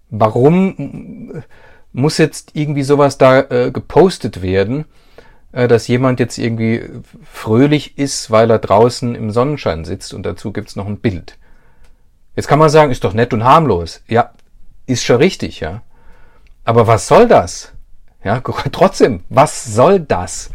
Warum 0.09 1.43
muss 1.91 2.17
jetzt 2.17 2.51
irgendwie 2.53 2.83
sowas 2.83 3.17
da 3.17 3.41
äh, 3.41 3.71
gepostet 3.71 4.41
werden, 4.41 4.85
äh, 5.51 5.67
dass 5.67 5.87
jemand 5.87 6.19
jetzt 6.19 6.37
irgendwie 6.37 6.83
fröhlich 7.23 7.97
ist, 7.97 8.31
weil 8.31 8.49
er 8.51 8.59
draußen 8.59 9.15
im 9.15 9.31
Sonnenschein 9.31 9.85
sitzt 9.85 10.13
und 10.13 10.23
dazu 10.23 10.51
gibt's 10.51 10.75
noch 10.75 10.87
ein 10.87 10.99
Bild. 10.99 11.37
Jetzt 12.35 12.47
kann 12.47 12.59
man 12.59 12.69
sagen, 12.69 12.91
ist 12.91 13.03
doch 13.03 13.13
nett 13.13 13.33
und 13.33 13.43
harmlos. 13.43 14.01
Ja, 14.07 14.31
ist 14.85 15.03
schon 15.03 15.17
richtig, 15.17 15.59
ja. 15.59 15.81
Aber 16.63 16.87
was 16.87 17.07
soll 17.07 17.27
das? 17.27 17.73
Ja, 18.23 18.41
trotzdem, 18.71 19.23
was 19.29 19.65
soll 19.65 19.99
das? 19.99 20.51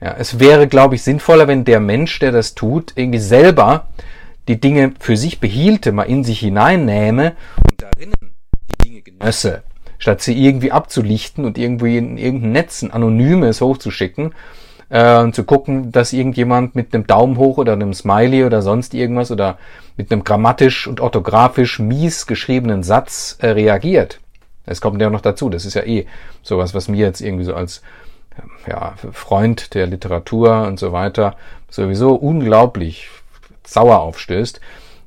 Ja, 0.00 0.16
es 0.18 0.40
wäre, 0.40 0.66
glaube 0.66 0.96
ich, 0.96 1.02
sinnvoller, 1.04 1.46
wenn 1.46 1.64
der 1.64 1.78
Mensch, 1.78 2.18
der 2.18 2.32
das 2.32 2.54
tut, 2.56 2.92
irgendwie 2.96 3.20
selber 3.20 3.86
die 4.48 4.60
Dinge 4.60 4.92
für 4.98 5.16
sich 5.16 5.40
behielte, 5.40 5.92
mal 5.92 6.04
in 6.04 6.24
sich 6.24 6.40
hineinnähme 6.40 7.34
und 7.70 7.82
darinnen 7.82 8.34
die 8.70 8.88
Dinge 8.88 9.02
genösse, 9.02 9.62
statt 9.98 10.20
sie 10.20 10.44
irgendwie 10.44 10.72
abzulichten 10.72 11.44
und 11.44 11.58
irgendwie 11.58 11.96
in 11.96 12.18
irgendein 12.18 12.52
Netz 12.52 12.82
ein 12.82 12.90
anonymes 12.90 13.60
hochzuschicken 13.60 14.34
äh, 14.88 15.18
und 15.18 15.34
zu 15.34 15.44
gucken, 15.44 15.92
dass 15.92 16.12
irgendjemand 16.12 16.74
mit 16.74 16.94
einem 16.94 17.06
Daumen 17.06 17.38
hoch 17.38 17.58
oder 17.58 17.72
einem 17.72 17.94
Smiley 17.94 18.44
oder 18.44 18.62
sonst 18.62 18.94
irgendwas 18.94 19.30
oder 19.30 19.58
mit 19.96 20.10
einem 20.10 20.24
grammatisch 20.24 20.86
und 20.86 21.00
orthografisch 21.00 21.78
mies 21.78 22.26
geschriebenen 22.26 22.82
Satz 22.82 23.38
äh, 23.40 23.48
reagiert. 23.48 24.20
Es 24.66 24.80
kommt 24.80 25.00
ja 25.00 25.10
noch 25.10 25.20
dazu, 25.20 25.48
das 25.48 25.64
ist 25.64 25.74
ja 25.74 25.82
eh 25.82 26.06
sowas, 26.42 26.74
was 26.74 26.88
mir 26.88 26.98
jetzt 26.98 27.20
irgendwie 27.20 27.44
so 27.44 27.54
als 27.54 27.82
ja, 28.66 28.94
Freund 29.12 29.74
der 29.74 29.86
Literatur 29.86 30.66
und 30.66 30.78
so 30.78 30.92
weiter 30.92 31.36
sowieso 31.68 32.14
unglaublich 32.14 33.08
sauer 33.66 34.00
aufstößt, 34.00 34.60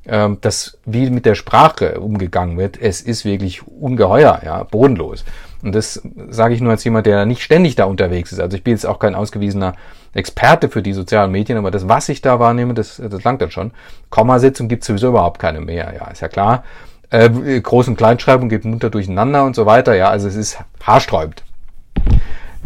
ähm, 0.08 0.38
dass 0.40 0.78
wie 0.84 1.10
mit 1.10 1.26
der 1.26 1.34
Sprache 1.34 2.00
umgegangen 2.00 2.58
wird, 2.58 2.80
es 2.80 3.00
ist 3.00 3.24
wirklich 3.24 3.66
ungeheuer, 3.66 4.40
ja, 4.44 4.62
bodenlos. 4.62 5.24
Und 5.62 5.74
das 5.74 6.02
sage 6.28 6.54
ich 6.54 6.60
nur 6.60 6.70
als 6.70 6.84
jemand, 6.84 7.06
der 7.06 7.26
nicht 7.26 7.42
ständig 7.42 7.74
da 7.74 7.84
unterwegs 7.84 8.30
ist. 8.30 8.40
Also 8.40 8.56
ich 8.56 8.62
bin 8.62 8.72
jetzt 8.72 8.86
auch 8.86 8.98
kein 8.98 9.14
ausgewiesener 9.14 9.74
Experte 10.14 10.68
für 10.68 10.82
die 10.82 10.92
sozialen 10.92 11.32
Medien, 11.32 11.58
aber 11.58 11.70
das, 11.70 11.88
was 11.88 12.08
ich 12.08 12.20
da 12.20 12.38
wahrnehme, 12.38 12.74
das, 12.74 13.02
das 13.04 13.24
langt 13.24 13.42
dann 13.42 13.50
schon. 13.50 13.72
Kommasetzung 14.10 14.68
gibt 14.68 14.84
sowieso 14.84 15.08
überhaupt 15.08 15.40
keine 15.40 15.60
mehr, 15.60 15.92
ja, 15.94 16.06
ist 16.08 16.20
ja 16.20 16.28
klar. 16.28 16.64
Äh, 17.10 17.28
Groß- 17.28 17.88
und 17.88 17.96
Kleinschreibung 17.96 18.48
geht 18.48 18.64
munter 18.64 18.90
durcheinander 18.90 19.44
und 19.44 19.56
so 19.56 19.66
weiter, 19.66 19.94
ja, 19.94 20.08
also 20.08 20.28
es 20.28 20.36
ist 20.36 20.58
haarsträubend. 20.82 21.42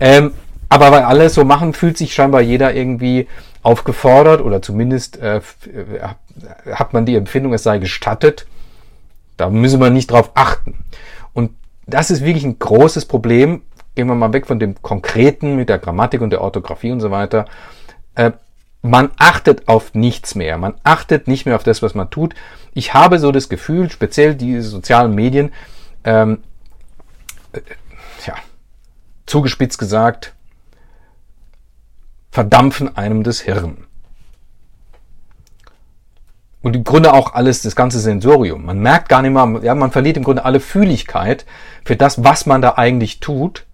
Ähm, 0.01 0.33
aber 0.69 0.93
weil 0.93 1.03
alle 1.03 1.29
so 1.29 1.45
machen, 1.45 1.73
fühlt 1.73 1.99
sich 1.99 2.15
scheinbar 2.15 2.41
jeder 2.41 2.75
irgendwie 2.75 3.27
aufgefordert 3.63 4.41
oder 4.41 4.63
zumindest 4.63 5.19
äh, 5.19 5.39
äh, 5.39 5.43
hat 6.73 6.93
man 6.93 7.07
die 7.07 7.17
Empfindung, 7.17 7.53
es 7.53 7.63
sei 7.63 7.79
gestattet. 7.79 8.47
Da 9.37 9.51
müssen 9.51 9.81
wir 9.81 9.91
nicht 9.91 10.11
drauf 10.11 10.33
achten. 10.35 10.85
Und 11.33 11.53
das 11.87 12.11
ist 12.11 12.25
wirklich 12.25 12.45
ein 12.45 12.59
großes 12.59 13.07
Problem. 13.07 13.63
Gehen 13.95 14.07
wir 14.07 14.15
mal 14.15 14.33
weg 14.33 14.47
von 14.47 14.59
dem 14.59 14.81
Konkreten 14.83 15.57
mit 15.57 15.69
der 15.69 15.79
Grammatik 15.79 16.21
und 16.21 16.31
der 16.31 16.41
Orthographie 16.41 16.93
und 16.93 17.01
so 17.01 17.11
weiter. 17.11 17.47
Äh, 18.15 18.33
man 18.83 19.11
achtet 19.19 19.69
auf 19.69 19.95
nichts 19.95 20.35
mehr. 20.35 20.57
Man 20.57 20.75
achtet 20.85 21.29
nicht 21.29 21.45
mehr 21.45 21.57
auf 21.57 21.65
das, 21.65 21.83
was 21.83 21.95
man 21.95 22.11
tut. 22.11 22.35
Ich 22.73 22.95
habe 22.95 23.19
so 23.19 23.31
das 23.33 23.49
Gefühl, 23.49 23.91
speziell 23.91 24.35
die 24.35 24.61
sozialen 24.61 25.15
Medien, 25.15 25.53
ähm, 26.05 26.39
äh, 27.53 27.61
ja, 28.27 28.35
zugespitzt 29.27 29.79
gesagt, 29.79 30.35
verdampfen 32.31 32.97
einem 32.97 33.23
das 33.23 33.41
Hirn. 33.41 33.87
Und 36.63 36.77
im 36.77 36.85
Grunde 36.85 37.15
auch 37.15 37.33
alles, 37.33 37.63
das 37.63 37.75
ganze 37.75 38.01
Sensorium. 38.01 38.67
Man 38.67 38.81
merkt 38.81 39.09
gar 39.09 39.23
nicht 39.23 39.33
mal, 39.33 39.65
ja, 39.65 39.75
man 39.75 39.93
verliert 39.93 40.19
im 40.19 40.25
Grunde 40.25 40.45
alle 40.45 40.61
Fühligkeit 40.61 41.47
für 41.85 41.97
das, 41.97 42.23
was 42.23 42.45
man 42.45 42.61
da 42.61 42.75
eigentlich 42.77 43.21
tut. 43.21 43.65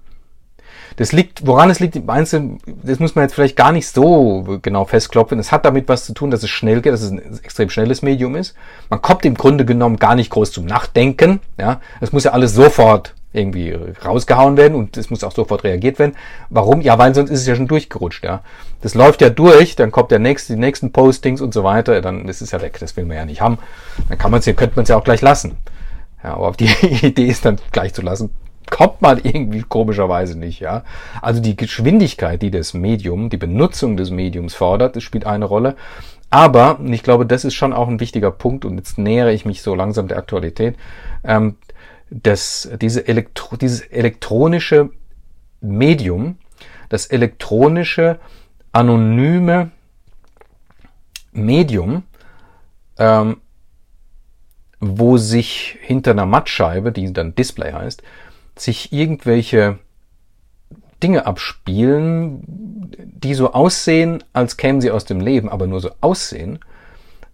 Das 0.95 1.13
liegt, 1.13 1.47
woran 1.47 1.69
es 1.69 1.81
liegt, 1.81 2.07
meinst 2.07 2.33
du, 2.33 2.59
das 2.83 3.01
muss 3.01 3.15
man 3.15 3.25
jetzt 3.25 3.35
vielleicht 3.35 3.57
gar 3.57 3.73
nicht 3.73 3.89
so 3.89 4.59
genau 4.63 4.87
festklopfen. 4.87 5.39
Es 5.39 5.53
hat 5.53 5.65
damit 5.67 5.89
was 5.89 6.07
zu 6.07 6.15
tun, 6.15 6.31
dass 6.31 6.43
es 6.43 6.49
schnell 6.49 6.81
geht, 6.81 6.93
dass 6.93 7.03
es 7.03 7.11
ein 7.11 7.39
extrem 7.43 7.69
schnelles 7.69 8.03
Medium 8.03 8.35
ist. 8.37 8.55
Man 8.89 9.03
kommt 9.03 9.27
im 9.27 9.35
Grunde 9.35 9.67
genommen 9.67 9.97
gar 9.97 10.15
nicht 10.15 10.31
groß 10.31 10.53
zum 10.53 10.65
Nachdenken. 10.65 11.41
Ja, 11.59 11.81
es 12.01 12.13
muss 12.13 12.25
ja 12.25 12.31
alles 12.33 12.55
sofort 12.55 13.15
irgendwie 13.37 13.77
rausgehauen 14.05 14.57
werden 14.57 14.75
und 14.75 14.97
es 14.97 15.11
muss 15.11 15.25
auch 15.25 15.33
sofort 15.33 15.65
reagiert 15.65 15.99
werden. 15.99 16.17
Warum? 16.51 16.81
Ja, 16.81 16.99
weil 16.99 17.15
sonst 17.15 17.31
ist 17.31 17.41
es 17.41 17.47
ja 17.47 17.57
schon 17.57 17.69
durchgerutscht, 17.69 18.25
ja. 18.25 18.43
Das 18.83 18.95
läuft 18.95 19.21
ja 19.21 19.31
durch, 19.31 19.77
dann 19.77 19.91
kommt 19.91 20.11
der 20.11 20.19
nächste, 20.19 20.55
die 20.55 20.61
nächsten 20.61 20.93
Postings 20.93 21.41
und 21.41 21.55
so 21.55 21.65
weiter, 21.65 22.01
dann 22.01 22.29
ist 22.29 22.41
es 22.41 22.51
ja 22.51 22.63
weg, 22.63 22.79
das 22.81 22.97
will 22.97 23.05
man 23.05 23.17
ja 23.17 23.25
nicht 23.25 23.41
haben. 23.41 23.59
Dann 24.09 24.19
kann 24.19 24.31
man 24.31 24.41
es 24.41 24.47
ja, 24.47 24.53
könnte 24.53 24.77
man 24.77 24.85
es 24.85 24.89
ja 24.89 24.97
auch 24.97 25.05
gleich 25.05 25.23
lassen. 25.23 25.57
Ja, 26.23 26.35
aber 26.35 26.49
auf 26.49 26.57
die 26.57 26.71
Idee 27.03 27.27
ist 27.27 27.45
dann 27.45 27.59
gleich 27.73 27.95
zu 27.95 28.03
lassen, 28.03 28.31
kommt 28.71 29.01
man 29.01 29.21
irgendwie 29.23 29.63
komischerweise 29.63 30.39
nicht, 30.39 30.61
ja. 30.61 30.83
Also 31.23 31.41
die 31.41 31.57
Geschwindigkeit, 31.57 32.43
die 32.43 32.51
das 32.51 32.75
Medium, 32.75 33.31
die 33.31 33.37
Benutzung 33.37 33.97
des 33.97 34.11
Mediums 34.11 34.55
fordert, 34.55 34.97
das 34.97 35.03
spielt 35.03 35.27
eine 35.27 35.45
Rolle. 35.45 35.77
Aber, 36.31 36.81
ich 36.85 37.03
glaube, 37.03 37.25
das 37.25 37.45
ist 37.45 37.55
schon 37.55 37.73
auch 37.73 37.89
ein 37.89 38.01
wichtiger 38.01 38.31
Punkt 38.31 38.65
und 38.65 38.77
jetzt 38.77 38.99
nähere 38.99 39.33
ich 39.33 39.45
mich 39.45 39.63
so 39.63 39.75
langsam 39.75 40.09
der 40.09 40.19
Aktualität. 40.19 40.77
Ähm, 41.23 41.57
das, 42.11 42.71
diese 42.81 43.07
Elektro, 43.07 43.57
dieses 43.57 43.81
elektronische 43.81 44.91
Medium, 45.61 46.39
das 46.89 47.07
elektronische, 47.07 48.19
anonyme 48.73 49.71
Medium, 51.33 52.05
ähm, 52.99 53.39
wo 54.81 55.17
sich 55.17 55.79
hinter 55.81 56.13
einer 56.13 56.27
Mattscheibe, 56.27 56.93
die 56.93 57.13
dann 57.13 57.35
Display 57.35 57.73
heißt, 57.73 58.03
sich 58.57 58.93
irgendwelche 58.93 59.79
Dinge 61.03 61.27
abspielen, 61.27 62.43
die 62.47 63.35
so 63.35 63.53
aussehen, 63.53 64.25
als 64.33 64.57
kämen 64.57 64.81
sie 64.81 64.91
aus 64.91 65.05
dem 65.05 65.21
Leben, 65.21 65.49
aber 65.49 65.67
nur 65.67 65.81
so 65.81 65.91
aussehen, 66.01 66.59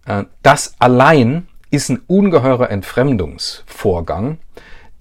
äh, 0.05 0.23
das 0.41 0.75
allein 0.79 1.47
ist 1.73 1.89
ein 1.89 2.01
ungeheurer 2.05 2.69
Entfremdungsvorgang, 2.69 4.37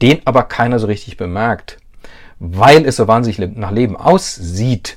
den 0.00 0.20
aber 0.24 0.44
keiner 0.44 0.78
so 0.78 0.86
richtig 0.86 1.18
bemerkt, 1.18 1.76
weil 2.38 2.86
es 2.86 2.96
so 2.96 3.06
wahnsinnig 3.06 3.56
nach 3.56 3.70
Leben 3.70 3.94
aussieht. 3.96 4.96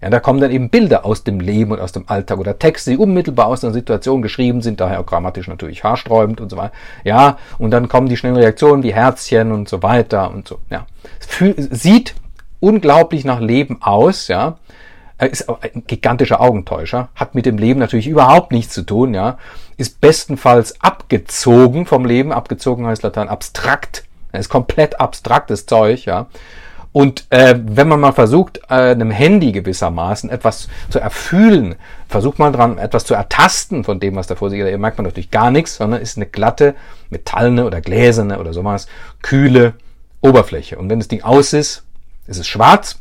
Ja, 0.00 0.08
da 0.08 0.18
kommen 0.18 0.40
dann 0.40 0.50
eben 0.50 0.70
Bilder 0.70 1.04
aus 1.04 1.24
dem 1.24 1.40
Leben 1.40 1.72
und 1.72 1.80
aus 1.80 1.92
dem 1.92 2.08
Alltag 2.08 2.38
oder 2.38 2.58
Texte, 2.58 2.92
die 2.92 2.96
unmittelbar 2.96 3.48
aus 3.48 3.62
einer 3.62 3.74
Situation 3.74 4.22
geschrieben 4.22 4.62
sind, 4.62 4.80
daher 4.80 5.00
auch 5.00 5.04
grammatisch 5.04 5.46
natürlich 5.46 5.84
haarsträubend 5.84 6.40
und 6.40 6.48
so 6.48 6.56
weiter. 6.56 6.72
Ja, 7.04 7.36
und 7.58 7.70
dann 7.70 7.88
kommen 7.88 8.08
die 8.08 8.16
schnellen 8.16 8.36
Reaktionen 8.36 8.82
wie 8.82 8.94
Herzchen 8.94 9.52
und 9.52 9.68
so 9.68 9.82
weiter 9.82 10.30
und 10.30 10.48
so. 10.48 10.58
Ja, 10.70 10.86
es 11.18 11.82
sieht 11.82 12.14
unglaublich 12.60 13.26
nach 13.26 13.40
Leben 13.40 13.82
aus, 13.82 14.28
ja. 14.28 14.56
Er 15.20 15.30
ist 15.30 15.50
ein 15.50 15.84
gigantischer 15.86 16.40
Augentäuscher, 16.40 17.10
hat 17.14 17.34
mit 17.34 17.44
dem 17.44 17.58
Leben 17.58 17.78
natürlich 17.78 18.06
überhaupt 18.06 18.52
nichts 18.52 18.72
zu 18.72 18.82
tun, 18.82 19.12
ja. 19.12 19.36
Ist 19.76 20.00
bestenfalls 20.00 20.80
abgezogen 20.80 21.84
vom 21.84 22.06
Leben. 22.06 22.32
Abgezogen 22.32 22.86
heißt 22.86 23.02
Latein 23.02 23.28
abstrakt. 23.28 24.04
Er 24.32 24.40
ist 24.40 24.48
komplett 24.48 24.98
abstraktes 24.98 25.66
Zeug, 25.66 26.06
ja. 26.06 26.28
Und 26.92 27.26
äh, 27.28 27.54
wenn 27.62 27.86
man 27.86 28.00
mal 28.00 28.12
versucht, 28.12 28.62
äh, 28.70 28.92
einem 28.92 29.10
Handy 29.10 29.52
gewissermaßen 29.52 30.30
etwas 30.30 30.68
zu 30.88 30.98
erfühlen, 31.00 31.74
versucht 32.08 32.38
man 32.38 32.54
dran, 32.54 32.78
etwas 32.78 33.04
zu 33.04 33.12
ertasten 33.12 33.84
von 33.84 34.00
dem, 34.00 34.16
was 34.16 34.26
da 34.26 34.36
vor 34.36 34.48
sich 34.48 34.60
ist, 34.60 34.78
merkt 34.78 34.96
man 34.96 35.04
natürlich 35.04 35.30
gar 35.30 35.50
nichts, 35.50 35.76
sondern 35.76 36.00
ist 36.00 36.16
eine 36.16 36.26
glatte, 36.26 36.74
metallene 37.10 37.66
oder 37.66 37.82
gläserne 37.82 38.40
oder 38.40 38.54
sowas, 38.54 38.86
kühle 39.20 39.74
Oberfläche. 40.22 40.78
Und 40.78 40.88
wenn 40.88 40.98
das 40.98 41.08
Ding 41.08 41.22
aus 41.22 41.52
ist, 41.52 41.84
ist 42.26 42.38
es 42.38 42.48
schwarz. 42.48 42.98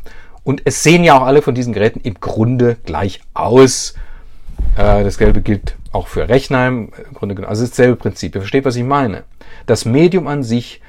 Und 0.50 0.64
es 0.66 0.82
sehen 0.82 1.04
ja 1.04 1.16
auch 1.16 1.28
alle 1.28 1.44
von 1.44 1.54
diesen 1.54 1.74
Geräten 1.74 2.02
im 2.02 2.16
Grunde 2.16 2.78
gleich 2.84 3.22
aus. 3.36 3.94
Äh, 4.76 5.04
das 5.04 5.20
Gelbe 5.20 5.44
gilt 5.44 5.76
auch 5.92 6.08
für 6.08 6.28
Rechnheim. 6.28 6.92
Im 7.08 7.14
Grunde 7.14 7.36
genommen. 7.36 7.52
Also 7.52 7.68
dasselbe 7.68 7.96
Prinzip. 7.96 8.34
Ihr 8.34 8.42
versteht, 8.42 8.66
was 8.66 8.76
ich 8.76 8.84
meine. 8.84 9.26
Das 9.68 9.86
Medium 9.86 10.26
an 10.26 10.42
sich 10.42 10.82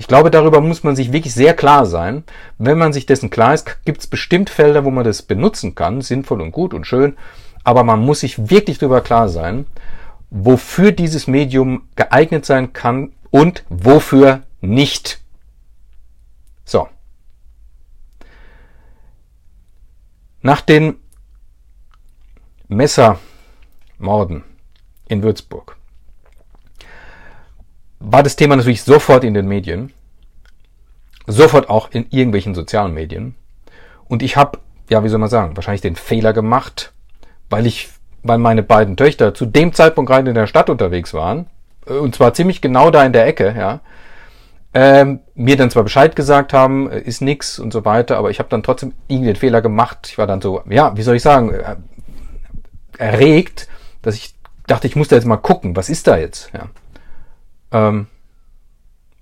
Ich 0.00 0.07
glaube, 0.09 0.30
darüber 0.30 0.62
muss 0.62 0.83
man 0.83 0.97
sich 0.97 1.12
wirklich 1.12 1.35
sehr 1.35 1.52
klar 1.52 1.85
sein. 1.85 2.25
Wenn 2.57 2.78
man 2.78 2.95
sich 2.95 3.04
dessen 3.04 3.28
klar 3.28 3.52
ist, 3.52 3.85
gibt 3.85 4.00
es 4.00 4.07
bestimmt 4.07 4.49
Felder, 4.49 4.87
wo 4.87 4.90
man 4.90 5.04
das 5.04 5.21
benutzen 5.21 5.75
kann, 5.75 6.00
sinnvoll 6.00 6.40
und 6.40 6.52
gut 6.52 6.73
und 6.73 6.87
schön, 6.87 7.19
aber 7.64 7.85
man 7.85 8.00
muss 8.00 8.21
sich 8.21 8.49
wirklich 8.49 8.78
darüber 8.78 9.02
klar 9.02 9.28
sein, 9.28 9.66
wofür 10.30 10.92
dieses 10.92 11.26
Medium 11.26 11.83
geeignet 11.97 12.47
sein 12.47 12.73
kann 12.73 13.12
und 13.28 13.62
wofür 13.69 14.42
nicht. 14.62 15.21
So. 16.64 16.88
Nach 20.40 20.62
den 20.62 20.95
Messermorden 22.69 24.45
in 25.09 25.23
Würzburg 25.23 25.76
war 28.00 28.23
das 28.23 28.37
Thema 28.37 28.57
natürlich 28.57 28.83
sofort 28.83 29.25
in 29.25 29.35
den 29.35 29.47
Medien, 29.47 29.92
sofort 31.26 31.69
auch 31.69 31.90
in 31.92 32.07
irgendwelchen 32.11 32.54
sozialen 32.54 32.95
Medien. 32.95 33.37
Und 34.09 34.23
ich 34.23 34.37
habe, 34.37 34.59
ja, 34.88 35.04
wie 35.04 35.09
soll 35.09 35.21
man 35.21 35.28
sagen, 35.28 35.57
wahrscheinlich 35.57 35.83
den 35.83 35.97
Fehler 35.97 36.33
gemacht, 36.33 36.92
weil 37.50 37.66
ich, 37.66 37.90
weil 38.23 38.38
meine 38.38 38.62
beiden 38.62 38.97
Töchter 38.97 39.35
zu 39.35 39.47
dem 39.47 39.73
Zeitpunkt 39.73 40.11
gerade 40.11 40.28
in 40.28 40.35
der 40.35 40.47
Stadt 40.47 40.71
unterwegs 40.71 41.14
waren, 41.14 41.47
äh, 41.87 41.92
und 41.92 42.14
zwar 42.14 42.35
ziemlich 42.35 42.61
genau 42.61 42.90
da 42.90 43.04
in 43.04 43.12
der 43.12 43.26
Ecke, 43.26 43.54
ja, 43.57 43.80
ähm, 44.73 45.21
mir 45.35 45.57
dann 45.57 45.71
zwar 45.71 45.83
Bescheid 45.83 46.14
gesagt 46.14 46.52
haben, 46.52 46.90
äh, 46.90 47.00
ist 47.00 47.21
nix 47.21 47.59
und 47.59 47.73
so 47.73 47.85
weiter, 47.85 48.16
aber 48.16 48.30
ich 48.30 48.38
habe 48.38 48.49
dann 48.49 48.62
trotzdem 48.62 48.95
irgendwie 49.08 49.30
den 49.30 49.36
Fehler 49.36 49.63
gemacht. 49.63 50.06
Ich 50.08 50.17
war 50.17 50.28
dann 50.28 50.41
so, 50.41 50.63
ja, 50.69 50.97
wie 50.97 51.02
soll 51.02 51.17
ich 51.17 51.23
sagen, 51.23 51.52
äh, 51.52 51.76
erregt, 52.97 53.69
dass 54.02 54.15
ich 54.15 54.34
dachte, 54.67 54.86
ich 54.86 54.95
muss 54.95 55.08
da 55.08 55.17
jetzt 55.17 55.25
mal 55.25 55.36
gucken, 55.36 55.75
was 55.75 55.89
ist 55.91 56.06
da 56.06 56.17
jetzt? 56.17 56.50
Ja. 56.54 56.69
Ähm, 57.73 58.06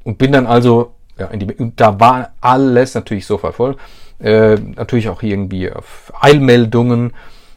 und 0.05 0.19
bin 0.19 0.33
dann 0.33 0.47
also, 0.47 0.95
ja, 1.19 1.27
in 1.27 1.41
die, 1.41 1.73
da 1.77 2.01
war 2.01 2.33
alles 2.41 2.95
natürlich 2.95 3.27
sofort 3.27 3.55
voll. 3.55 3.77
Äh, 4.21 4.57
natürlich 4.57 5.09
auch 5.09 5.23
irgendwie 5.23 5.71
auf 5.71 6.13
Eilmeldungen, 6.21 7.13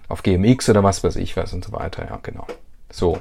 auf 0.08 0.24
GMX 0.24 0.70
oder 0.70 0.84
was 0.84 1.04
weiß 1.04 1.16
ich 1.16 1.38
was 1.38 1.54
und 1.54 1.64
so 1.66 1.72
weiter, 1.72 2.06
ja, 2.06 2.20
genau. 2.22 2.46
So. 2.92 3.20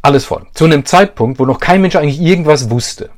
Alles 0.00 0.24
voll. 0.24 0.46
Zu 0.54 0.64
einem 0.64 0.84
Zeitpunkt, 0.84 1.38
wo 1.38 1.44
noch 1.44 1.60
kein 1.60 1.80
Mensch 1.80 1.94
eigentlich 1.94 2.20
irgendwas 2.20 2.70
wusste. 2.70 3.10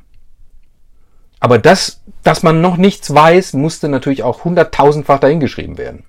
Aber 1.39 1.57
das, 1.57 2.01
dass 2.23 2.43
man 2.43 2.61
noch 2.61 2.77
nichts 2.77 3.13
weiß, 3.13 3.53
musste 3.53 3.89
natürlich 3.89 4.23
auch 4.23 4.43
hunderttausendfach 4.43 5.19
dahingeschrieben 5.19 5.77
werden. 5.77 6.03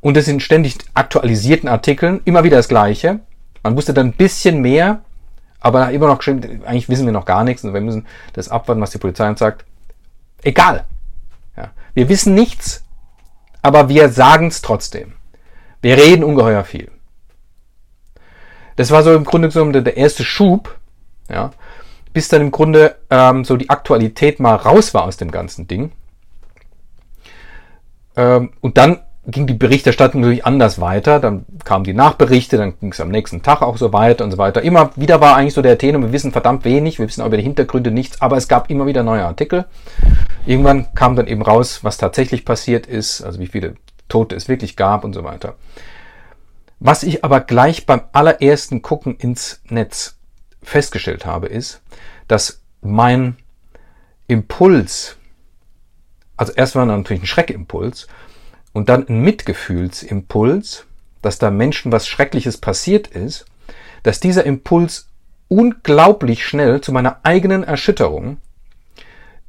Und 0.00 0.16
es 0.16 0.26
sind 0.26 0.42
ständig 0.42 0.76
aktualisierten 0.92 1.68
Artikeln 1.68 2.20
immer 2.24 2.44
wieder 2.44 2.58
das 2.58 2.68
Gleiche. 2.68 3.20
Man 3.64 3.76
wusste 3.76 3.94
dann 3.94 4.08
ein 4.08 4.12
bisschen 4.12 4.60
mehr, 4.60 5.00
aber 5.58 5.90
immer 5.90 6.06
noch, 6.06 6.20
eigentlich 6.26 6.88
wissen 6.90 7.06
wir 7.06 7.12
noch 7.12 7.24
gar 7.24 7.42
nichts 7.42 7.64
und 7.64 7.72
wir 7.72 7.80
müssen 7.80 8.06
das 8.34 8.50
abwarten, 8.50 8.82
was 8.82 8.90
die 8.90 8.98
Polizei 8.98 9.28
uns 9.28 9.40
sagt. 9.40 9.64
Egal. 10.42 10.84
Ja. 11.56 11.70
Wir 11.94 12.10
wissen 12.10 12.34
nichts, 12.34 12.84
aber 13.62 13.88
wir 13.88 14.10
sagen 14.10 14.48
es 14.48 14.60
trotzdem. 14.60 15.14
Wir 15.80 15.96
reden 15.96 16.22
ungeheuer 16.22 16.64
viel. 16.64 16.90
Das 18.76 18.90
war 18.90 19.02
so 19.02 19.14
im 19.14 19.24
Grunde 19.24 19.48
genommen 19.48 19.72
der, 19.72 19.82
der 19.82 19.96
erste 19.96 20.24
Schub, 20.24 20.76
ja, 21.30 21.50
bis 22.12 22.28
dann 22.28 22.42
im 22.42 22.50
Grunde 22.50 22.96
ähm, 23.08 23.44
so 23.44 23.56
die 23.56 23.70
Aktualität 23.70 24.40
mal 24.40 24.56
raus 24.56 24.92
war 24.92 25.04
aus 25.04 25.16
dem 25.16 25.30
ganzen 25.30 25.66
Ding. 25.66 25.92
Ähm, 28.16 28.52
und 28.60 28.76
dann 28.76 29.00
ging 29.26 29.46
die 29.46 29.54
Berichterstattung 29.54 30.20
natürlich 30.20 30.44
anders 30.44 30.80
weiter. 30.80 31.18
Dann 31.20 31.46
kamen 31.64 31.84
die 31.84 31.94
Nachberichte, 31.94 32.56
dann 32.56 32.78
ging 32.78 32.92
es 32.92 33.00
am 33.00 33.08
nächsten 33.08 33.42
Tag 33.42 33.62
auch 33.62 33.76
so 33.76 33.92
weiter 33.92 34.24
und 34.24 34.30
so 34.30 34.38
weiter. 34.38 34.62
Immer 34.62 34.90
wieder 34.96 35.20
war 35.20 35.36
eigentlich 35.36 35.54
so 35.54 35.62
der 35.62 35.78
Tenor, 35.78 36.02
wir 36.02 36.12
wissen 36.12 36.32
verdammt 36.32 36.64
wenig, 36.64 36.98
wir 36.98 37.06
wissen 37.06 37.22
auch 37.22 37.26
über 37.26 37.36
die 37.36 37.42
Hintergründe 37.42 37.90
nichts, 37.90 38.20
aber 38.20 38.36
es 38.36 38.48
gab 38.48 38.70
immer 38.70 38.86
wieder 38.86 39.02
neue 39.02 39.24
Artikel. 39.24 39.66
Irgendwann 40.46 40.94
kam 40.94 41.16
dann 41.16 41.26
eben 41.26 41.42
raus, 41.42 41.82
was 41.82 41.96
tatsächlich 41.96 42.44
passiert 42.44 42.86
ist, 42.86 43.22
also 43.22 43.40
wie 43.40 43.46
viele 43.46 43.76
Tote 44.08 44.36
es 44.36 44.48
wirklich 44.48 44.76
gab 44.76 45.04
und 45.04 45.14
so 45.14 45.24
weiter. 45.24 45.54
Was 46.80 47.02
ich 47.02 47.24
aber 47.24 47.40
gleich 47.40 47.86
beim 47.86 48.02
allerersten 48.12 48.82
Gucken 48.82 49.16
ins 49.16 49.62
Netz 49.68 50.18
festgestellt 50.62 51.24
habe, 51.24 51.46
ist, 51.46 51.82
dass 52.28 52.62
mein 52.82 53.36
Impuls, 54.26 55.16
also 56.36 56.52
erst 56.52 56.74
war 56.74 56.84
natürlich 56.84 57.22
ein 57.22 57.26
Schreckimpuls 57.26 58.06
und 58.74 58.90
dann 58.90 59.08
ein 59.08 59.20
Mitgefühlsimpuls, 59.22 60.84
dass 61.22 61.38
da 61.38 61.50
Menschen 61.50 61.90
was 61.90 62.06
Schreckliches 62.06 62.58
passiert 62.58 63.06
ist, 63.06 63.46
dass 64.02 64.20
dieser 64.20 64.44
Impuls 64.44 65.08
unglaublich 65.48 66.44
schnell 66.44 66.82
zu 66.82 66.92
meiner 66.92 67.20
eigenen 67.22 67.64
Erschütterung 67.64 68.36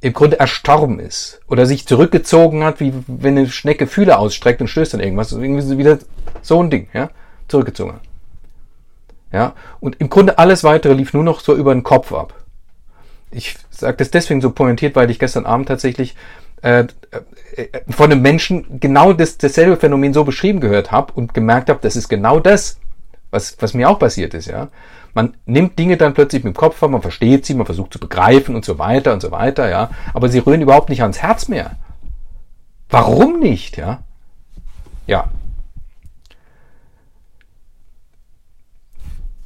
im 0.00 0.12
Grunde 0.14 0.38
erstorben 0.38 0.98
ist 1.00 1.40
oder 1.48 1.66
sich 1.66 1.86
zurückgezogen 1.86 2.64
hat, 2.64 2.80
wie 2.80 2.94
wenn 3.06 3.36
eine 3.36 3.48
Schnecke 3.48 3.86
Fühler 3.86 4.18
ausstreckt 4.18 4.62
und 4.62 4.68
stößt 4.68 4.94
dann 4.94 5.00
irgendwas. 5.00 5.32
Irgendwie 5.32 5.76
wieder 5.76 5.98
so 6.40 6.62
ein 6.62 6.70
Ding, 6.70 6.88
ja 6.94 7.10
zurückgezogen. 7.48 8.00
Ja, 9.32 9.54
und 9.80 9.96
im 10.00 10.08
Grunde 10.08 10.38
alles 10.38 10.64
weitere 10.64 10.94
lief 10.94 11.12
nur 11.12 11.24
noch 11.24 11.40
so 11.40 11.54
über 11.54 11.74
den 11.74 11.82
Kopf 11.82 12.12
ab. 12.12 12.34
Ich 13.30 13.56
sage 13.70 13.96
das 13.98 14.10
deswegen 14.10 14.40
so 14.40 14.50
pointiert, 14.50 14.96
weil 14.96 15.10
ich 15.10 15.18
gestern 15.18 15.46
Abend 15.46 15.68
tatsächlich 15.68 16.14
äh, 16.66 16.86
äh, 17.56 17.68
von 17.88 18.10
einem 18.10 18.22
Menschen 18.22 18.80
genau 18.80 19.12
das, 19.12 19.38
dasselbe 19.38 19.76
Phänomen 19.76 20.12
so 20.12 20.24
beschrieben 20.24 20.60
gehört 20.60 20.90
habe 20.90 21.12
und 21.12 21.34
gemerkt 21.34 21.70
habe, 21.70 21.80
das 21.82 21.96
ist 21.96 22.08
genau 22.08 22.40
das, 22.40 22.80
was, 23.30 23.56
was 23.60 23.74
mir 23.74 23.88
auch 23.88 23.98
passiert 23.98 24.34
ist. 24.34 24.46
Ja, 24.46 24.68
man 25.14 25.34
nimmt 25.46 25.78
Dinge 25.78 25.96
dann 25.96 26.14
plötzlich 26.14 26.44
mit 26.44 26.54
dem 26.54 26.58
Kopf 26.58 26.82
an, 26.82 26.90
man 26.90 27.02
versteht 27.02 27.46
sie, 27.46 27.54
man 27.54 27.66
versucht 27.66 27.92
zu 27.92 27.98
begreifen 27.98 28.54
und 28.54 28.64
so 28.64 28.78
weiter 28.78 29.12
und 29.12 29.20
so 29.20 29.30
weiter. 29.30 29.68
Ja, 29.68 29.90
aber 30.12 30.28
sie 30.28 30.38
rühren 30.38 30.60
überhaupt 30.60 30.88
nicht 30.88 31.02
ans 31.02 31.22
Herz 31.22 31.48
mehr. 31.48 31.76
Warum 32.88 33.40
nicht? 33.40 33.76
Ja, 33.76 34.00
ja, 35.06 35.30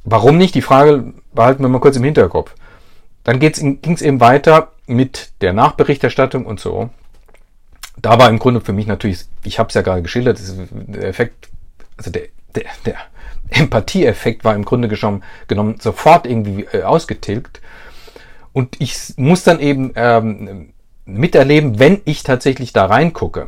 Warum 0.03 0.37
nicht? 0.37 0.55
Die 0.55 0.61
Frage 0.61 1.13
behalten 1.33 1.63
wir 1.63 1.69
mal 1.69 1.79
kurz 1.79 1.95
im 1.95 2.03
Hinterkopf. 2.03 2.55
Dann 3.23 3.39
ging 3.39 3.79
es 3.93 4.01
eben 4.01 4.19
weiter 4.19 4.71
mit 4.87 5.31
der 5.41 5.53
Nachberichterstattung 5.53 6.45
und 6.45 6.59
so. 6.59 6.89
Da 8.01 8.17
war 8.19 8.29
im 8.29 8.39
Grunde 8.39 8.61
für 8.61 8.73
mich 8.73 8.87
natürlich, 8.87 9.25
ich 9.43 9.59
habe 9.59 9.69
es 9.69 9.75
ja 9.75 9.81
gerade 9.81 10.01
geschildert, 10.01 10.39
der 10.71 11.07
Effekt, 11.07 11.49
also 11.97 12.09
der, 12.11 12.23
der, 12.55 12.65
der 12.85 12.95
Empathieeffekt 13.49 14.43
war 14.43 14.55
im 14.55 14.65
Grunde 14.65 14.87
genommen, 14.87 15.23
genommen 15.47 15.79
sofort 15.79 16.25
irgendwie 16.25 16.63
äh, 16.71 16.83
ausgetilgt. 16.83 17.61
Und 18.53 18.79
ich 18.79 19.13
muss 19.17 19.43
dann 19.43 19.59
eben 19.59 19.91
ähm, 19.95 20.73
miterleben, 21.05 21.79
wenn 21.79 22.01
ich 22.05 22.23
tatsächlich 22.23 22.73
da 22.73 22.85
reingucke, 22.85 23.47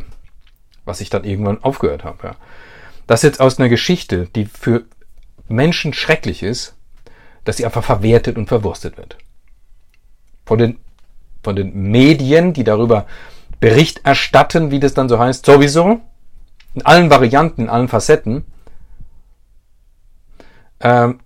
was 0.86 1.02
ich 1.02 1.10
dann 1.10 1.24
irgendwann 1.24 1.64
aufgehört 1.64 2.04
habe. 2.04 2.28
Ja. 2.28 2.36
Das 3.08 3.22
jetzt 3.22 3.40
aus 3.40 3.60
einer 3.60 3.70
Geschichte, 3.70 4.28
die 4.36 4.46
für 4.46 4.84
Menschen 5.48 5.94
schrecklich 5.94 6.44
ist, 6.44 6.76
dass 7.44 7.58
sie 7.58 7.66
einfach 7.66 7.84
verwertet 7.84 8.38
und 8.38 8.48
verwurstet 8.48 8.98
wird. 8.98 9.18
Von 10.46 10.58
den, 10.58 10.80
von 11.44 11.56
den 11.56 11.92
Medien, 11.92 12.54
die 12.54 12.64
darüber 12.64 13.06
Bericht 13.64 14.02
erstatten, 14.04 14.72
wie 14.72 14.82
das 14.82 14.94
dann 14.94 15.08
so 15.08 15.18
heißt, 15.18 15.46
sowieso, 15.46 16.02
in 16.74 16.86
allen 16.86 17.10
Varianten, 17.10 17.62
in 17.62 17.70
allen 17.70 17.88
Facetten, 17.88 18.44
ähm, 20.82 21.22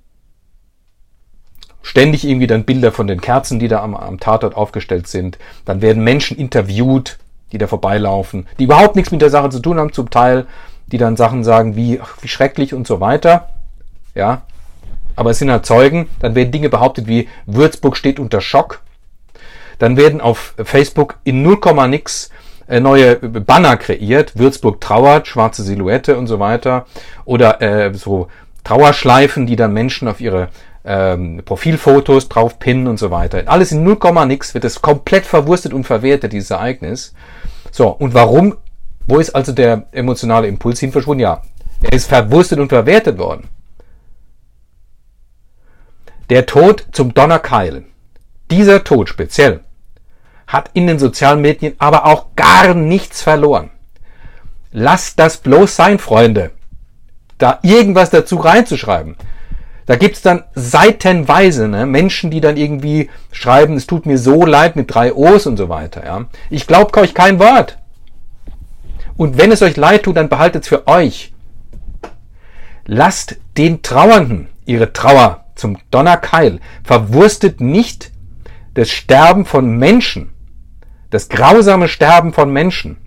ständig 1.81 2.23
irgendwie 2.23 2.45
dann 2.45 2.63
Bilder 2.63 2.91
von 2.91 3.07
den 3.07 3.21
Kerzen, 3.21 3.57
die 3.57 3.67
da 3.67 3.81
am, 3.81 3.95
am 3.95 4.19
Tatort 4.19 4.55
aufgestellt 4.55 5.07
sind. 5.07 5.39
Dann 5.65 5.81
werden 5.81 6.03
Menschen 6.03 6.37
interviewt, 6.37 7.17
die 7.51 7.57
da 7.57 7.65
vorbeilaufen, 7.65 8.45
die 8.59 8.65
überhaupt 8.65 8.95
nichts 8.95 9.11
mit 9.11 9.23
der 9.23 9.31
Sache 9.31 9.49
zu 9.49 9.59
tun 9.59 9.79
haben, 9.79 9.91
zum 9.91 10.11
Teil, 10.11 10.45
die 10.85 10.99
dann 10.99 11.17
Sachen 11.17 11.43
sagen 11.43 11.75
wie, 11.75 11.99
ach, 11.99 12.17
wie 12.21 12.27
schrecklich 12.27 12.71
und 12.75 12.85
so 12.85 12.99
weiter. 12.99 13.49
Ja. 14.13 14.43
Aber 15.15 15.31
es 15.31 15.39
sind 15.39 15.49
halt 15.49 15.65
Zeugen. 15.65 16.07
Dann 16.19 16.35
werden 16.35 16.51
Dinge 16.51 16.69
behauptet 16.69 17.07
wie, 17.07 17.29
Würzburg 17.47 17.97
steht 17.97 18.19
unter 18.19 18.41
Schock. 18.41 18.83
Dann 19.79 19.97
werden 19.97 20.21
auf 20.21 20.53
Facebook 20.63 21.17
in 21.23 21.43
0, 21.43 21.59
nix 21.87 22.29
äh, 22.67 22.79
neue 22.79 23.15
Banner 23.15 23.77
kreiert. 23.77 24.37
Würzburg 24.37 24.81
trauert, 24.81 25.27
schwarze 25.27 25.63
Silhouette 25.63 26.17
und 26.17 26.27
so 26.27 26.39
weiter. 26.39 26.85
Oder 27.25 27.61
äh, 27.61 27.93
so 27.93 28.27
Trauerschleifen, 28.63 29.47
die 29.47 29.55
dann 29.55 29.73
Menschen 29.73 30.07
auf 30.07 30.19
ihre 30.19 30.49
ähm, 30.83 31.41
Profilfotos 31.43 32.29
drauf 32.29 32.59
pinnen 32.59 32.87
und 32.87 32.97
so 32.97 33.11
weiter. 33.11 33.43
Alles 33.45 33.71
in 33.71 33.83
0, 33.83 33.97
nix 34.25 34.53
wird 34.53 34.65
es 34.65 34.81
komplett 34.81 35.25
verwurstet 35.25 35.73
und 35.73 35.85
verwertet, 35.85 36.33
dieses 36.33 36.51
Ereignis. 36.51 37.13
So, 37.71 37.89
und 37.89 38.13
warum? 38.13 38.57
Wo 39.05 39.19
ist 39.19 39.35
also 39.35 39.53
der 39.53 39.85
emotionale 39.91 40.47
Impuls 40.47 40.79
hin 40.79 40.91
verschwunden? 40.91 41.21
Ja, 41.21 41.41
er 41.81 41.93
ist 41.93 42.07
verwurstet 42.07 42.59
und 42.59 42.69
verwertet 42.69 43.17
worden. 43.17 43.47
Der 46.29 46.45
Tod 46.45 46.85
zum 46.91 47.13
Donnerkeil. 47.13 47.85
Dieser 48.51 48.83
Tod 48.83 49.07
speziell 49.07 49.61
hat 50.47 50.71
in 50.73 50.87
den 50.87 50.97
sozialen 50.97 51.41
Medien 51.41 51.75
aber 51.77 52.05
auch 52.05 52.27
gar 52.35 52.73
nichts 52.73 53.21
verloren. 53.21 53.69
Lasst 54.71 55.19
das 55.19 55.37
bloß 55.37 55.75
sein, 55.75 55.99
Freunde. 55.99 56.51
Da 57.37 57.59
irgendwas 57.61 58.09
dazu 58.09 58.37
reinzuschreiben. 58.37 59.15
Da 59.85 59.95
gibt's 59.95 60.21
dann 60.21 60.43
seitenweise 60.53 61.67
ne, 61.67 61.85
Menschen, 61.85 62.29
die 62.29 62.41
dann 62.41 62.57
irgendwie 62.57 63.09
schreiben, 63.31 63.77
es 63.77 63.87
tut 63.87 64.05
mir 64.05 64.17
so 64.17 64.45
leid 64.45 64.75
mit 64.75 64.93
drei 64.93 65.13
O's 65.13 65.47
und 65.47 65.55
so 65.55 65.69
weiter. 65.69 66.05
Ja. 66.05 66.25
Ich 66.49 66.67
glaube 66.67 66.99
euch 66.99 67.13
kein 67.13 67.39
Wort. 67.39 67.77
Und 69.15 69.37
wenn 69.37 69.51
es 69.51 69.61
euch 69.61 69.77
leid 69.77 70.03
tut, 70.03 70.17
dann 70.17 70.29
behaltet 70.29 70.63
es 70.63 70.69
für 70.69 70.87
euch. 70.87 71.33
Lasst 72.85 73.37
den 73.57 73.81
Trauernden 73.81 74.49
ihre 74.65 74.93
Trauer 74.93 75.45
zum 75.55 75.77
Donnerkeil. 75.89 76.59
Verwurstet 76.83 77.61
nicht 77.61 78.11
das 78.73 78.89
Sterben 78.89 79.45
von 79.45 79.77
Menschen, 79.77 80.29
das 81.09 81.29
grausame 81.29 81.87
Sterben 81.87 82.33
von 82.33 82.51
Menschen 82.51 82.97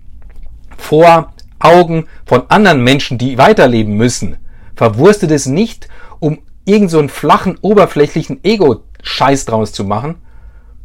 vor 0.77 1.33
Augen 1.59 2.07
von 2.25 2.43
anderen 2.49 2.83
Menschen, 2.83 3.17
die 3.17 3.37
weiterleben 3.37 3.95
müssen. 3.95 4.37
Verwurstet 4.75 5.31
es 5.31 5.45
nicht, 5.45 5.87
um 6.19 6.39
irgend 6.65 6.89
so 6.89 6.99
einen 6.99 7.09
flachen, 7.09 7.57
oberflächlichen 7.61 8.43
Ego-Scheiß 8.43 9.45
draus 9.45 9.71
zu 9.71 9.83
machen, 9.83 10.15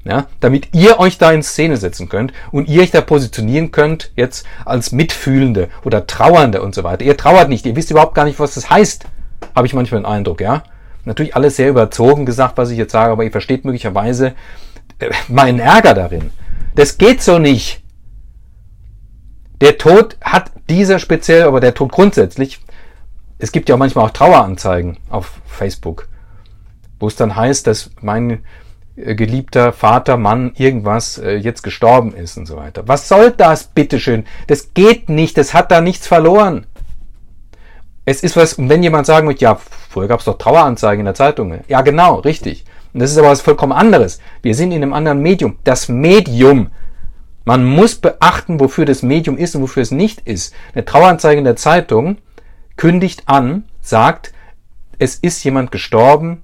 ja, 0.04 0.26
damit 0.40 0.74
ihr 0.74 1.00
euch 1.00 1.18
da 1.18 1.32
in 1.32 1.42
Szene 1.42 1.76
setzen 1.76 2.08
könnt 2.08 2.32
und 2.52 2.68
ihr 2.68 2.82
euch 2.82 2.90
da 2.90 3.00
positionieren 3.00 3.72
könnt, 3.72 4.12
jetzt 4.16 4.46
als 4.64 4.92
Mitfühlende 4.92 5.68
oder 5.84 6.06
Trauernde 6.06 6.62
und 6.62 6.74
so 6.74 6.84
weiter. 6.84 7.04
Ihr 7.04 7.16
trauert 7.16 7.48
nicht, 7.48 7.66
ihr 7.66 7.74
wisst 7.74 7.90
überhaupt 7.90 8.14
gar 8.14 8.24
nicht, 8.24 8.38
was 8.38 8.54
das 8.54 8.70
heißt, 8.70 9.06
habe 9.54 9.66
ich 9.66 9.74
manchmal 9.74 10.02
den 10.02 10.06
Eindruck, 10.06 10.40
ja. 10.40 10.62
Natürlich 11.04 11.36
alles 11.36 11.56
sehr 11.56 11.70
überzogen 11.70 12.26
gesagt, 12.26 12.58
was 12.58 12.70
ich 12.70 12.78
jetzt 12.78 12.92
sage, 12.92 13.12
aber 13.12 13.24
ihr 13.24 13.30
versteht 13.30 13.64
möglicherweise 13.64 14.34
äh, 14.98 15.10
meinen 15.28 15.60
Ärger 15.60 15.94
darin. 15.94 16.30
Das 16.76 16.98
geht 16.98 17.22
so 17.22 17.38
nicht. 17.38 17.82
Der 19.60 19.78
Tod 19.78 20.16
hat 20.20 20.52
dieser 20.70 21.00
speziell, 21.00 21.42
aber 21.42 21.58
der 21.58 21.74
Tod 21.74 21.90
grundsätzlich 21.90 22.60
es 23.38 23.52
gibt 23.52 23.68
ja 23.68 23.74
auch 23.74 23.78
manchmal 23.78 24.06
auch 24.06 24.10
Traueranzeigen 24.10 24.96
auf 25.10 25.40
Facebook, 25.46 26.08
wo 26.98 27.06
es 27.06 27.16
dann 27.16 27.36
heißt, 27.36 27.66
dass 27.66 27.90
mein 28.00 28.44
äh, 28.96 29.14
geliebter 29.14 29.72
Vater, 29.72 30.16
Mann, 30.16 30.52
irgendwas 30.56 31.18
äh, 31.18 31.36
jetzt 31.36 31.62
gestorben 31.62 32.14
ist 32.14 32.36
und 32.38 32.46
so 32.46 32.56
weiter. 32.56 32.88
Was 32.88 33.08
soll 33.08 33.32
das, 33.32 33.64
bitteschön? 33.64 34.24
Das 34.46 34.72
geht 34.72 35.08
nicht, 35.08 35.36
das 35.36 35.52
hat 35.52 35.70
da 35.70 35.80
nichts 35.80 36.06
verloren. 36.06 36.66
Es 38.04 38.22
ist 38.22 38.36
was, 38.36 38.56
wenn 38.58 38.82
jemand 38.82 39.06
sagen 39.06 39.26
möchte, 39.26 39.44
ja, 39.44 39.56
früher 39.90 40.06
gab 40.08 40.20
es 40.20 40.26
doch 40.26 40.38
Traueranzeigen 40.38 41.00
in 41.00 41.06
der 41.06 41.14
Zeitung. 41.14 41.58
Ja, 41.68 41.82
genau, 41.82 42.20
richtig. 42.20 42.64
Und 42.96 43.00
das 43.00 43.10
ist 43.10 43.18
aber 43.18 43.28
was 43.28 43.42
vollkommen 43.42 43.72
anderes. 43.72 44.20
Wir 44.40 44.54
sind 44.54 44.72
in 44.72 44.82
einem 44.82 44.94
anderen 44.94 45.20
Medium. 45.20 45.58
Das 45.64 45.90
Medium. 45.90 46.70
Man 47.44 47.62
muss 47.62 47.96
beachten, 47.96 48.58
wofür 48.58 48.86
das 48.86 49.02
Medium 49.02 49.36
ist 49.36 49.54
und 49.54 49.60
wofür 49.60 49.82
es 49.82 49.90
nicht 49.90 50.20
ist. 50.20 50.54
Eine 50.72 50.86
Traueranzeige 50.86 51.36
in 51.36 51.44
der 51.44 51.56
Zeitung 51.56 52.16
kündigt 52.78 53.24
an, 53.26 53.64
sagt, 53.82 54.32
es 54.98 55.16
ist 55.16 55.44
jemand 55.44 55.72
gestorben, 55.72 56.42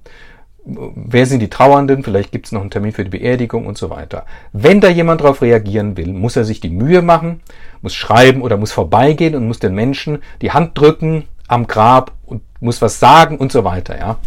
wer 0.63 1.25
sind 1.25 1.39
die 1.39 1.49
Trauernden, 1.49 2.03
vielleicht 2.03 2.31
gibt 2.31 2.45
es 2.45 2.51
noch 2.51 2.61
einen 2.61 2.69
Termin 2.69 2.91
für 2.91 3.03
die 3.03 3.17
Beerdigung 3.17 3.65
und 3.65 3.79
so 3.79 3.89
weiter. 3.89 4.27
Wenn 4.51 4.79
da 4.79 4.89
jemand 4.89 5.21
darauf 5.21 5.41
reagieren 5.41 5.97
will, 5.97 6.13
muss 6.13 6.35
er 6.35 6.45
sich 6.45 6.59
die 6.59 6.69
Mühe 6.69 7.01
machen, 7.01 7.41
muss 7.81 7.95
schreiben 7.95 8.43
oder 8.43 8.57
muss 8.57 8.71
vorbeigehen 8.71 9.33
und 9.33 9.47
muss 9.47 9.57
den 9.57 9.73
Menschen 9.73 10.19
die 10.43 10.51
Hand 10.51 10.77
drücken 10.77 11.23
am 11.47 11.65
Grab 11.65 12.11
und 12.27 12.43
muss 12.59 12.79
was 12.79 12.99
sagen 12.99 13.39
und 13.39 13.51
so 13.51 13.63
weiter, 13.63 13.97
ja. 13.97 14.19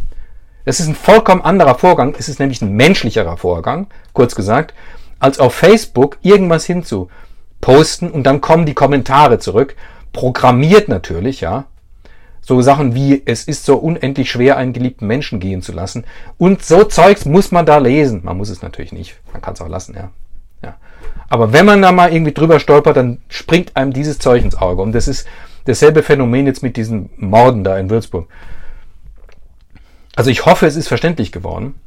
Das 0.67 0.81
ist 0.81 0.89
ein 0.89 0.95
vollkommen 0.95 1.41
anderer 1.41 1.77
Vorgang, 1.77 2.15
es 2.19 2.29
ist 2.29 2.41
nämlich 2.41 2.61
ein 2.61 2.75
menschlicherer 2.75 3.39
Vorgang, 3.39 3.87
kurz 4.13 4.35
gesagt, 4.35 4.75
als 5.19 5.39
auf 5.39 5.55
Facebook 5.55 6.19
irgendwas 6.21 6.67
hinzu 6.67 7.09
posten 7.63 8.11
und 8.11 8.25
dann 8.25 8.43
kommen 8.43 8.67
die 8.67 8.75
Kommentare 8.75 9.39
zurück, 9.39 9.77
programmiert 10.13 10.89
natürlich, 10.89 11.41
ja, 11.41 11.65
so 12.47 12.61
Sachen 12.63 12.95
wie, 12.95 13.23
es 13.25 13.45
ist 13.45 13.65
so 13.65 13.77
unendlich 13.77 14.31
schwer, 14.31 14.57
einen 14.57 14.73
geliebten 14.73 15.07
Menschen 15.07 15.41
gehen 15.41 15.63
zu 15.63 15.73
lassen. 15.73 16.05
Und 16.39 16.63
so 16.63 16.85
Zeugs 16.85 17.25
muss 17.25 17.51
man 17.51 17.67
da 17.67 17.79
lesen. 17.79 18.21
Man 18.23 18.37
muss 18.37 18.51
es 18.51 18.63
natürlich 18.63 18.93
nicht. 18.93 19.17
Man 19.33 19.43
kann 19.43 19.55
es 19.55 19.61
auch 19.61 19.69
lassen, 19.69 19.97
ja. 19.97 20.11
ja. 20.63 20.77
Aber 21.29 21.53
wenn 21.53 21.67
man 21.67 21.83
da 21.83 21.91
mal 21.91 22.13
irgendwie 22.13 22.33
drüber 22.33 22.61
stolpert, 22.61 22.97
dann 22.97 23.19
springt 23.29 23.77
einem 23.77 23.93
dieses 23.93 24.21
Zeug 24.21 24.45
ins 24.45 24.55
Auge. 24.55 24.81
Und 24.81 24.93
das 24.93 25.09
ist 25.09 25.27
dasselbe 25.65 26.05
Phänomen 26.05 26.47
jetzt 26.47 26.63
mit 26.63 26.77
diesen 26.77 27.11
Morden 27.17 27.65
da 27.65 27.79
in 27.79 27.91
Würzburg. 27.91 28.29
Also 30.17 30.31
ich 30.31 30.45
hoffe, 30.47 30.67
es 30.67 30.75
ist 30.75 30.89
verständlich 30.89 31.31
geworden, 31.31 31.79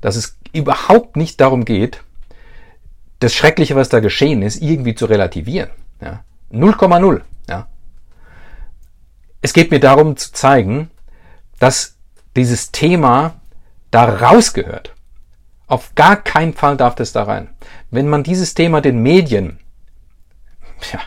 dass 0.00 0.14
es 0.16 0.38
überhaupt 0.52 1.16
nicht 1.16 1.40
darum 1.40 1.64
geht, 1.64 2.04
das 3.18 3.34
Schreckliche, 3.34 3.74
was 3.74 3.88
da 3.88 4.00
geschehen 4.00 4.42
ist, 4.42 4.62
irgendwie 4.62 4.94
zu 4.94 5.06
relativieren. 5.06 5.70
Ja. 6.00 6.22
0,0. 6.52 7.22
Ja. 7.48 7.68
Es 9.40 9.52
geht 9.52 9.70
mir 9.70 9.80
darum 9.80 10.16
zu 10.16 10.32
zeigen, 10.32 10.90
dass 11.58 11.96
dieses 12.36 12.70
Thema 12.70 13.40
da 13.90 14.04
rausgehört. 14.04 14.94
Auf 15.66 15.94
gar 15.94 16.16
keinen 16.16 16.52
Fall 16.52 16.76
darf 16.76 16.94
das 16.94 17.12
da 17.12 17.22
rein. 17.22 17.48
Wenn 17.90 18.08
man 18.08 18.22
dieses 18.22 18.54
Thema 18.54 18.80
den 18.82 19.02
Medien 19.02 19.58
ja, 20.92 21.00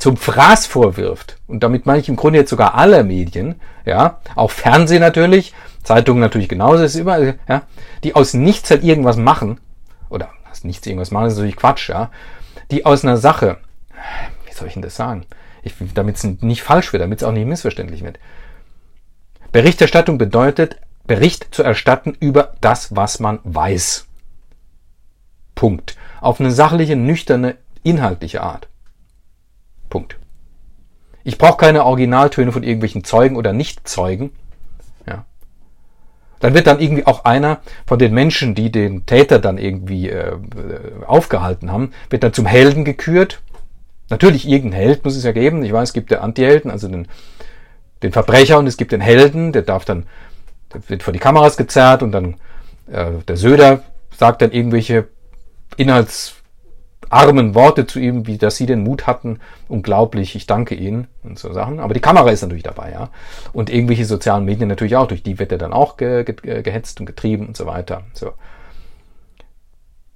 zum 0.00 0.16
Fraß 0.16 0.66
vorwirft, 0.66 1.36
und 1.46 1.62
damit 1.62 1.86
meine 1.86 2.00
ich 2.00 2.08
im 2.08 2.16
Grunde 2.16 2.38
jetzt 2.38 2.50
sogar 2.50 2.74
alle 2.74 3.04
Medien, 3.04 3.60
ja, 3.84 4.20
auch 4.34 4.50
Fernsehen 4.50 5.00
natürlich, 5.00 5.54
Zeitungen 5.84 6.20
natürlich 6.20 6.48
genauso, 6.48 6.82
ist 6.82 6.94
überall, 6.96 7.38
ja, 7.48 7.62
die 8.02 8.14
aus 8.14 8.34
nichts 8.34 8.70
halt 8.70 8.82
irgendwas 8.82 9.16
machen, 9.16 9.60
oder 10.08 10.30
aus 10.50 10.64
nichts 10.64 10.86
irgendwas 10.86 11.10
machen, 11.10 11.26
ist 11.26 11.34
natürlich 11.34 11.56
Quatsch, 11.56 11.90
ja, 11.90 12.10
die 12.70 12.86
aus 12.86 13.04
einer 13.04 13.18
Sache, 13.18 13.58
wie 14.46 14.54
soll 14.54 14.68
ich 14.68 14.74
denn 14.74 14.82
das 14.82 14.96
sagen, 14.96 15.26
damit 15.94 16.16
es 16.16 16.24
nicht 16.24 16.62
falsch 16.62 16.92
wird, 16.92 17.02
damit 17.02 17.20
es 17.20 17.28
auch 17.28 17.32
nicht 17.32 17.46
missverständlich 17.46 18.02
wird. 18.02 18.18
Berichterstattung 19.52 20.16
bedeutet, 20.16 20.76
Bericht 21.04 21.48
zu 21.50 21.62
erstatten 21.62 22.16
über 22.20 22.54
das, 22.60 22.96
was 22.96 23.20
man 23.20 23.40
weiß. 23.44 24.06
Punkt. 25.54 25.96
Auf 26.22 26.40
eine 26.40 26.52
sachliche, 26.52 26.96
nüchterne, 26.96 27.56
inhaltliche 27.82 28.42
Art. 28.42 28.69
Punkt. 29.90 30.16
Ich 31.22 31.36
brauche 31.36 31.58
keine 31.58 31.84
Originaltöne 31.84 32.52
von 32.52 32.62
irgendwelchen 32.62 33.04
Zeugen 33.04 33.36
oder 33.36 33.52
Nichtzeugen. 33.52 34.30
Ja. 35.06 35.26
Dann 36.40 36.54
wird 36.54 36.66
dann 36.66 36.80
irgendwie 36.80 37.06
auch 37.06 37.26
einer 37.26 37.60
von 37.86 37.98
den 37.98 38.14
Menschen, 38.14 38.54
die 38.54 38.72
den 38.72 39.04
Täter 39.04 39.38
dann 39.38 39.58
irgendwie 39.58 40.08
äh, 40.08 40.38
aufgehalten 41.06 41.70
haben, 41.70 41.92
wird 42.08 42.22
dann 42.22 42.32
zum 42.32 42.46
Helden 42.46 42.86
gekürt 42.86 43.42
Natürlich, 44.10 44.46
irgendein 44.46 44.80
Held 44.80 45.04
muss 45.04 45.16
es 45.16 45.22
ja 45.22 45.30
geben. 45.30 45.62
Ich 45.62 45.72
weiß, 45.72 45.90
es 45.90 45.92
gibt 45.92 46.10
den 46.10 46.18
Anti-Helden, 46.18 46.70
also 46.70 46.88
den, 46.88 47.06
den 48.02 48.12
Verbrecher 48.12 48.58
und 48.58 48.66
es 48.66 48.76
gibt 48.76 48.90
den 48.90 49.00
Helden, 49.00 49.52
der 49.52 49.62
darf 49.62 49.84
dann, 49.84 50.06
der 50.74 50.86
wird 50.88 51.04
vor 51.04 51.12
die 51.12 51.20
Kameras 51.20 51.56
gezerrt 51.56 52.02
und 52.02 52.10
dann 52.10 52.34
äh, 52.90 53.12
der 53.28 53.36
Söder 53.36 53.84
sagt 54.18 54.42
dann 54.42 54.50
irgendwelche 54.50 55.06
Inhalts 55.76 56.34
armen 57.08 57.54
Worte 57.54 57.86
zu 57.86 57.98
ihm, 57.98 58.26
wie 58.26 58.38
dass 58.38 58.56
sie 58.56 58.66
den 58.66 58.84
Mut 58.84 59.06
hatten. 59.06 59.40
Unglaublich, 59.68 60.36
ich 60.36 60.46
danke 60.46 60.74
ihnen 60.74 61.08
und 61.22 61.38
so 61.38 61.52
Sachen. 61.52 61.80
Aber 61.80 61.94
die 61.94 62.00
Kamera 62.00 62.30
ist 62.30 62.42
natürlich 62.42 62.62
dabei, 62.62 62.92
ja. 62.92 63.10
Und 63.52 63.70
irgendwelche 63.70 64.04
sozialen 64.04 64.44
Medien 64.44 64.68
natürlich 64.68 64.96
auch, 64.96 65.08
durch 65.08 65.22
die 65.22 65.38
wird 65.38 65.52
er 65.52 65.58
dann 65.58 65.72
auch 65.72 65.96
ge 65.96 66.24
ge 66.24 66.62
gehetzt 66.62 67.00
und 67.00 67.06
getrieben 67.06 67.46
und 67.46 67.56
so 67.56 67.66
weiter. 67.66 68.02
So. 68.12 68.32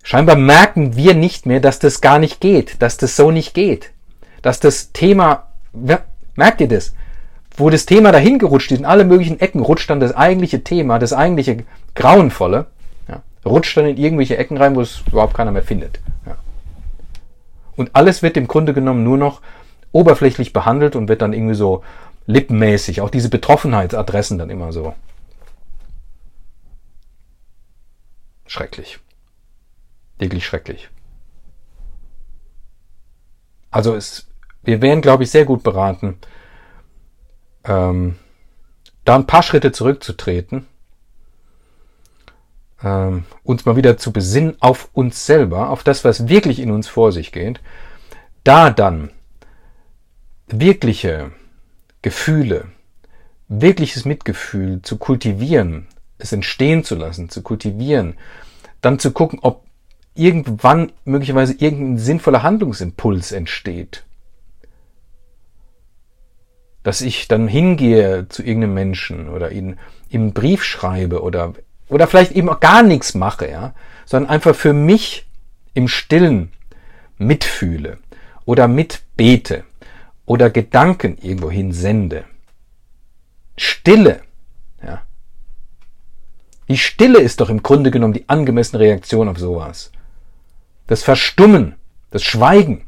Scheinbar 0.02 0.36
merken 0.36 0.96
wir 0.96 1.14
nicht 1.14 1.46
mehr, 1.46 1.60
dass 1.60 1.78
das 1.78 2.02
gar 2.02 2.18
nicht 2.18 2.40
geht, 2.40 2.82
dass 2.82 2.98
das 2.98 3.16
so 3.16 3.30
nicht 3.30 3.54
geht. 3.54 3.90
Dass 4.42 4.60
das 4.60 4.92
Thema, 4.92 5.46
merkt 6.36 6.60
ihr 6.60 6.68
das? 6.68 6.94
Wo 7.56 7.70
das 7.70 7.86
Thema 7.86 8.12
dahin 8.12 8.38
gerutscht 8.38 8.70
ist, 8.72 8.80
in 8.80 8.84
alle 8.84 9.04
möglichen 9.04 9.40
Ecken 9.40 9.60
rutscht 9.60 9.88
dann 9.88 10.00
das 10.00 10.14
eigentliche 10.14 10.62
Thema, 10.62 10.98
das 10.98 11.14
eigentliche 11.14 11.64
Grauenvolle, 11.94 12.66
ja, 13.08 13.22
rutscht 13.46 13.76
dann 13.76 13.86
in 13.86 13.96
irgendwelche 13.96 14.36
Ecken 14.36 14.58
rein, 14.58 14.76
wo 14.76 14.82
es 14.82 15.02
überhaupt 15.10 15.34
keiner 15.34 15.52
mehr 15.52 15.62
findet. 15.62 16.00
Und 17.76 17.94
alles 17.94 18.22
wird 18.22 18.36
im 18.36 18.46
Grunde 18.46 18.74
genommen 18.74 19.04
nur 19.04 19.18
noch 19.18 19.40
oberflächlich 19.92 20.52
behandelt 20.52 20.96
und 20.96 21.08
wird 21.08 21.22
dann 21.22 21.32
irgendwie 21.32 21.54
so 21.54 21.82
lippenmäßig, 22.26 23.00
auch 23.00 23.10
diese 23.10 23.28
Betroffenheitsadressen 23.28 24.38
dann 24.38 24.50
immer 24.50 24.72
so. 24.72 24.94
Schrecklich. 28.46 28.98
Wirklich 30.18 30.46
schrecklich. 30.46 30.90
Also 33.70 33.94
es, 33.94 34.28
wir 34.62 34.80
wären, 34.80 35.00
glaube 35.00 35.24
ich, 35.24 35.30
sehr 35.30 35.44
gut 35.44 35.62
beraten, 35.62 36.18
ähm, 37.64 38.16
da 39.04 39.16
ein 39.16 39.26
paar 39.26 39.42
Schritte 39.42 39.72
zurückzutreten, 39.72 40.66
ähm, 42.84 43.24
uns 43.42 43.64
mal 43.64 43.76
wieder 43.76 43.96
zu 43.96 44.12
besinnen 44.12 44.56
auf 44.60 44.90
uns 44.92 45.26
selber, 45.26 45.70
auf 45.70 45.82
das, 45.82 46.04
was 46.04 46.28
wirklich 46.28 46.60
in 46.60 46.70
uns 46.70 46.86
vor 46.86 47.10
sich 47.10 47.32
geht, 47.32 47.60
da 48.44 48.70
dann 48.70 49.10
wirkliche 50.46 51.32
Gefühle, 52.02 52.66
wirkliches 53.48 54.04
Mitgefühl 54.04 54.82
zu 54.82 54.98
kultivieren, 54.98 55.86
es 56.18 56.32
entstehen 56.32 56.84
zu 56.84 56.94
lassen, 56.94 57.30
zu 57.30 57.42
kultivieren, 57.42 58.14
dann 58.82 58.98
zu 58.98 59.12
gucken, 59.12 59.38
ob 59.42 59.64
irgendwann 60.14 60.92
möglicherweise 61.04 61.54
irgendein 61.54 61.98
sinnvoller 61.98 62.42
Handlungsimpuls 62.42 63.32
entsteht. 63.32 64.04
Dass 66.82 67.00
ich 67.00 67.28
dann 67.28 67.48
hingehe 67.48 68.28
zu 68.28 68.42
irgendeinem 68.42 68.74
Menschen 68.74 69.28
oder 69.30 69.50
ihn 69.50 69.78
ihm 70.10 70.20
einen 70.20 70.32
Brief 70.34 70.62
schreibe 70.62 71.22
oder, 71.22 71.54
oder 71.94 72.06
vielleicht 72.06 72.32
eben 72.32 72.48
auch 72.48 72.60
gar 72.60 72.82
nichts 72.82 73.14
mache, 73.14 73.48
ja, 73.48 73.74
sondern 74.04 74.30
einfach 74.30 74.54
für 74.54 74.72
mich 74.72 75.26
im 75.74 75.88
Stillen 75.88 76.52
mitfühle 77.16 77.98
oder 78.44 78.68
mitbete 78.68 79.64
oder 80.26 80.50
Gedanken 80.50 81.16
irgendwohin 81.22 81.72
sende. 81.72 82.24
Stille, 83.56 84.22
ja. 84.82 85.02
Die 86.68 86.78
Stille 86.78 87.20
ist 87.20 87.40
doch 87.40 87.48
im 87.48 87.62
Grunde 87.62 87.90
genommen 87.90 88.12
die 88.12 88.28
angemessene 88.28 88.80
Reaktion 88.80 89.28
auf 89.28 89.38
sowas 89.38 89.92
das 90.86 91.02
Verstummen, 91.02 91.76
das 92.10 92.22
Schweigen. 92.22 92.86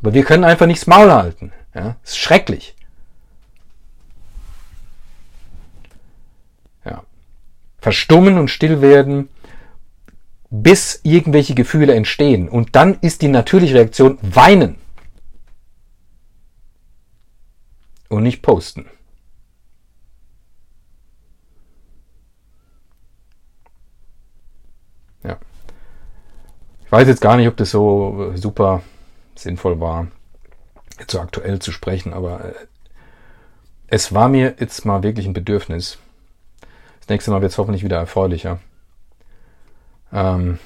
Aber 0.00 0.14
wir 0.14 0.24
können 0.24 0.44
einfach 0.44 0.66
nichts 0.66 0.86
Maul 0.86 1.12
halten. 1.12 1.52
Ja, 1.74 1.96
ist 2.02 2.18
schrecklich. 2.18 2.74
Verstummen 7.84 8.38
und 8.38 8.48
still 8.48 8.80
werden, 8.80 9.28
bis 10.50 11.00
irgendwelche 11.02 11.54
Gefühle 11.54 11.94
entstehen. 11.94 12.48
Und 12.48 12.74
dann 12.76 12.98
ist 13.00 13.22
die 13.22 13.28
natürliche 13.28 13.74
Reaktion 13.74 14.18
weinen. 14.22 14.76
Und 18.08 18.22
nicht 18.22 18.42
posten. 18.42 18.86
weiß 26.94 27.08
jetzt 27.08 27.20
gar 27.20 27.36
nicht, 27.36 27.48
ob 27.48 27.56
das 27.56 27.72
so 27.72 28.32
äh, 28.32 28.36
super 28.36 28.82
sinnvoll 29.34 29.80
war, 29.80 30.06
jetzt 31.00 31.10
so 31.10 31.20
aktuell 31.20 31.58
zu 31.58 31.72
sprechen, 31.72 32.12
aber 32.12 32.44
äh, 32.44 32.54
es 33.88 34.14
war 34.14 34.28
mir 34.28 34.54
jetzt 34.60 34.84
mal 34.84 35.02
wirklich 35.02 35.26
ein 35.26 35.32
Bedürfnis. 35.32 35.98
Das 37.04 37.10
nächste 37.10 37.32
Mal 37.32 37.42
wird 37.42 37.52
es 37.52 37.58
hoffentlich 37.58 37.84
wieder 37.84 37.98
erfreulicher. 37.98 38.60
Ähm, 40.10 40.58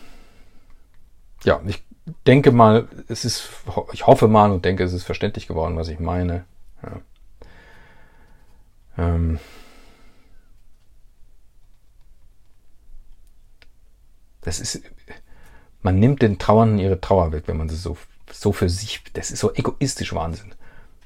ja, 1.42 1.60
ich 1.66 1.82
denke 2.28 2.52
mal, 2.52 2.86
es 3.08 3.24
ist, 3.24 3.48
ich 3.92 4.06
hoffe 4.06 4.28
mal 4.28 4.52
und 4.52 4.64
denke, 4.64 4.84
es 4.84 4.92
ist 4.92 5.02
verständlich 5.02 5.48
geworden, 5.48 5.76
was 5.76 5.88
ich 5.88 5.98
meine. 5.98 6.44
Ja. 6.84 7.00
Ähm, 8.98 9.40
das 14.42 14.60
ist, 14.60 14.80
man 15.82 15.98
nimmt 15.98 16.22
den 16.22 16.38
Trauernden 16.38 16.78
ihre 16.78 17.00
Trauer 17.00 17.32
weg, 17.32 17.44
wenn 17.46 17.56
man 17.56 17.68
sie 17.68 17.74
so, 17.74 17.96
so 18.30 18.52
für 18.52 18.68
sich, 18.68 19.02
das 19.14 19.32
ist 19.32 19.40
so 19.40 19.52
egoistisch 19.52 20.14
Wahnsinn. 20.14 20.54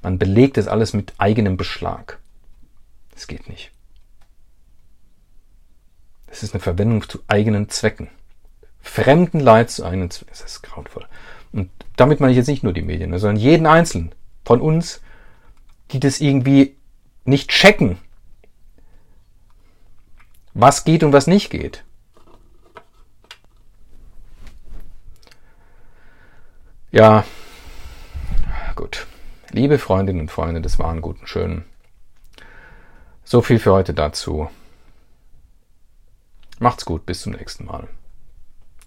Man 0.03 0.19
belegt 0.19 0.59
das 0.59 0.69
alles 0.69 0.93
mit 0.93 1.15
eigenem 1.17 1.57
Beschlag. 1.57 2.19
Das 3.15 3.27
geht 3.27 3.49
nicht. 3.49 3.73
Das 6.33 6.43
ist 6.43 6.55
eine 6.55 6.63
Verwendung 6.63 7.07
zu 7.07 7.19
eigenen 7.29 7.69
Zwecken. 7.69 8.09
Fremden 8.81 9.39
Leid 9.39 9.71
zu 9.71 9.85
eigenen 9.85 10.11
Zwecken. 10.11 10.31
Das 10.31 10.41
ist 10.41 10.63
grauenvoll. 10.63 11.07
Und 11.53 11.71
damit 11.97 12.21
meine 12.21 12.33
ich 12.33 12.39
jetzt 12.39 12.47
nicht 12.47 12.63
nur 12.63 12.73
die 12.73 12.81
Medien, 12.81 13.17
sondern 13.19 13.37
jeden 13.37 13.67
Einzelnen 13.67 14.15
von 14.43 14.63
uns, 14.63 15.03
die 15.91 16.01
das 16.01 16.23
irgendwie 16.23 16.75
nicht 17.27 17.51
checken, 17.51 17.99
was 20.55 20.85
geht 20.85 21.05
und 21.05 21.13
was 21.13 21.27
nicht 21.27 21.51
geht. 21.51 21.85
Ja, 26.93 27.27
gut. 28.75 29.07
Liebe 29.51 29.79
Freundinnen 29.79 30.21
und 30.21 30.31
Freunde 30.31 30.63
des 30.63 30.79
wahren 30.79 31.03
guten 31.03 31.27
Schönen. 31.27 31.67
So 33.23 33.43
viel 33.43 33.59
für 33.59 33.73
heute 33.73 33.93
dazu. 33.93 34.49
Macht's 36.63 36.85
gut, 36.85 37.07
bis 37.07 37.23
zum 37.23 37.33
nächsten 37.33 37.65
Mal. 37.65 37.89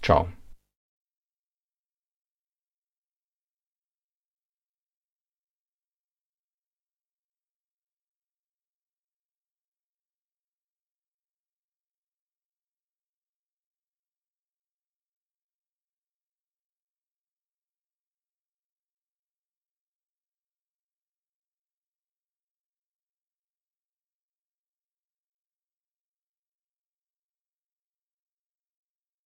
Ciao. 0.00 0.28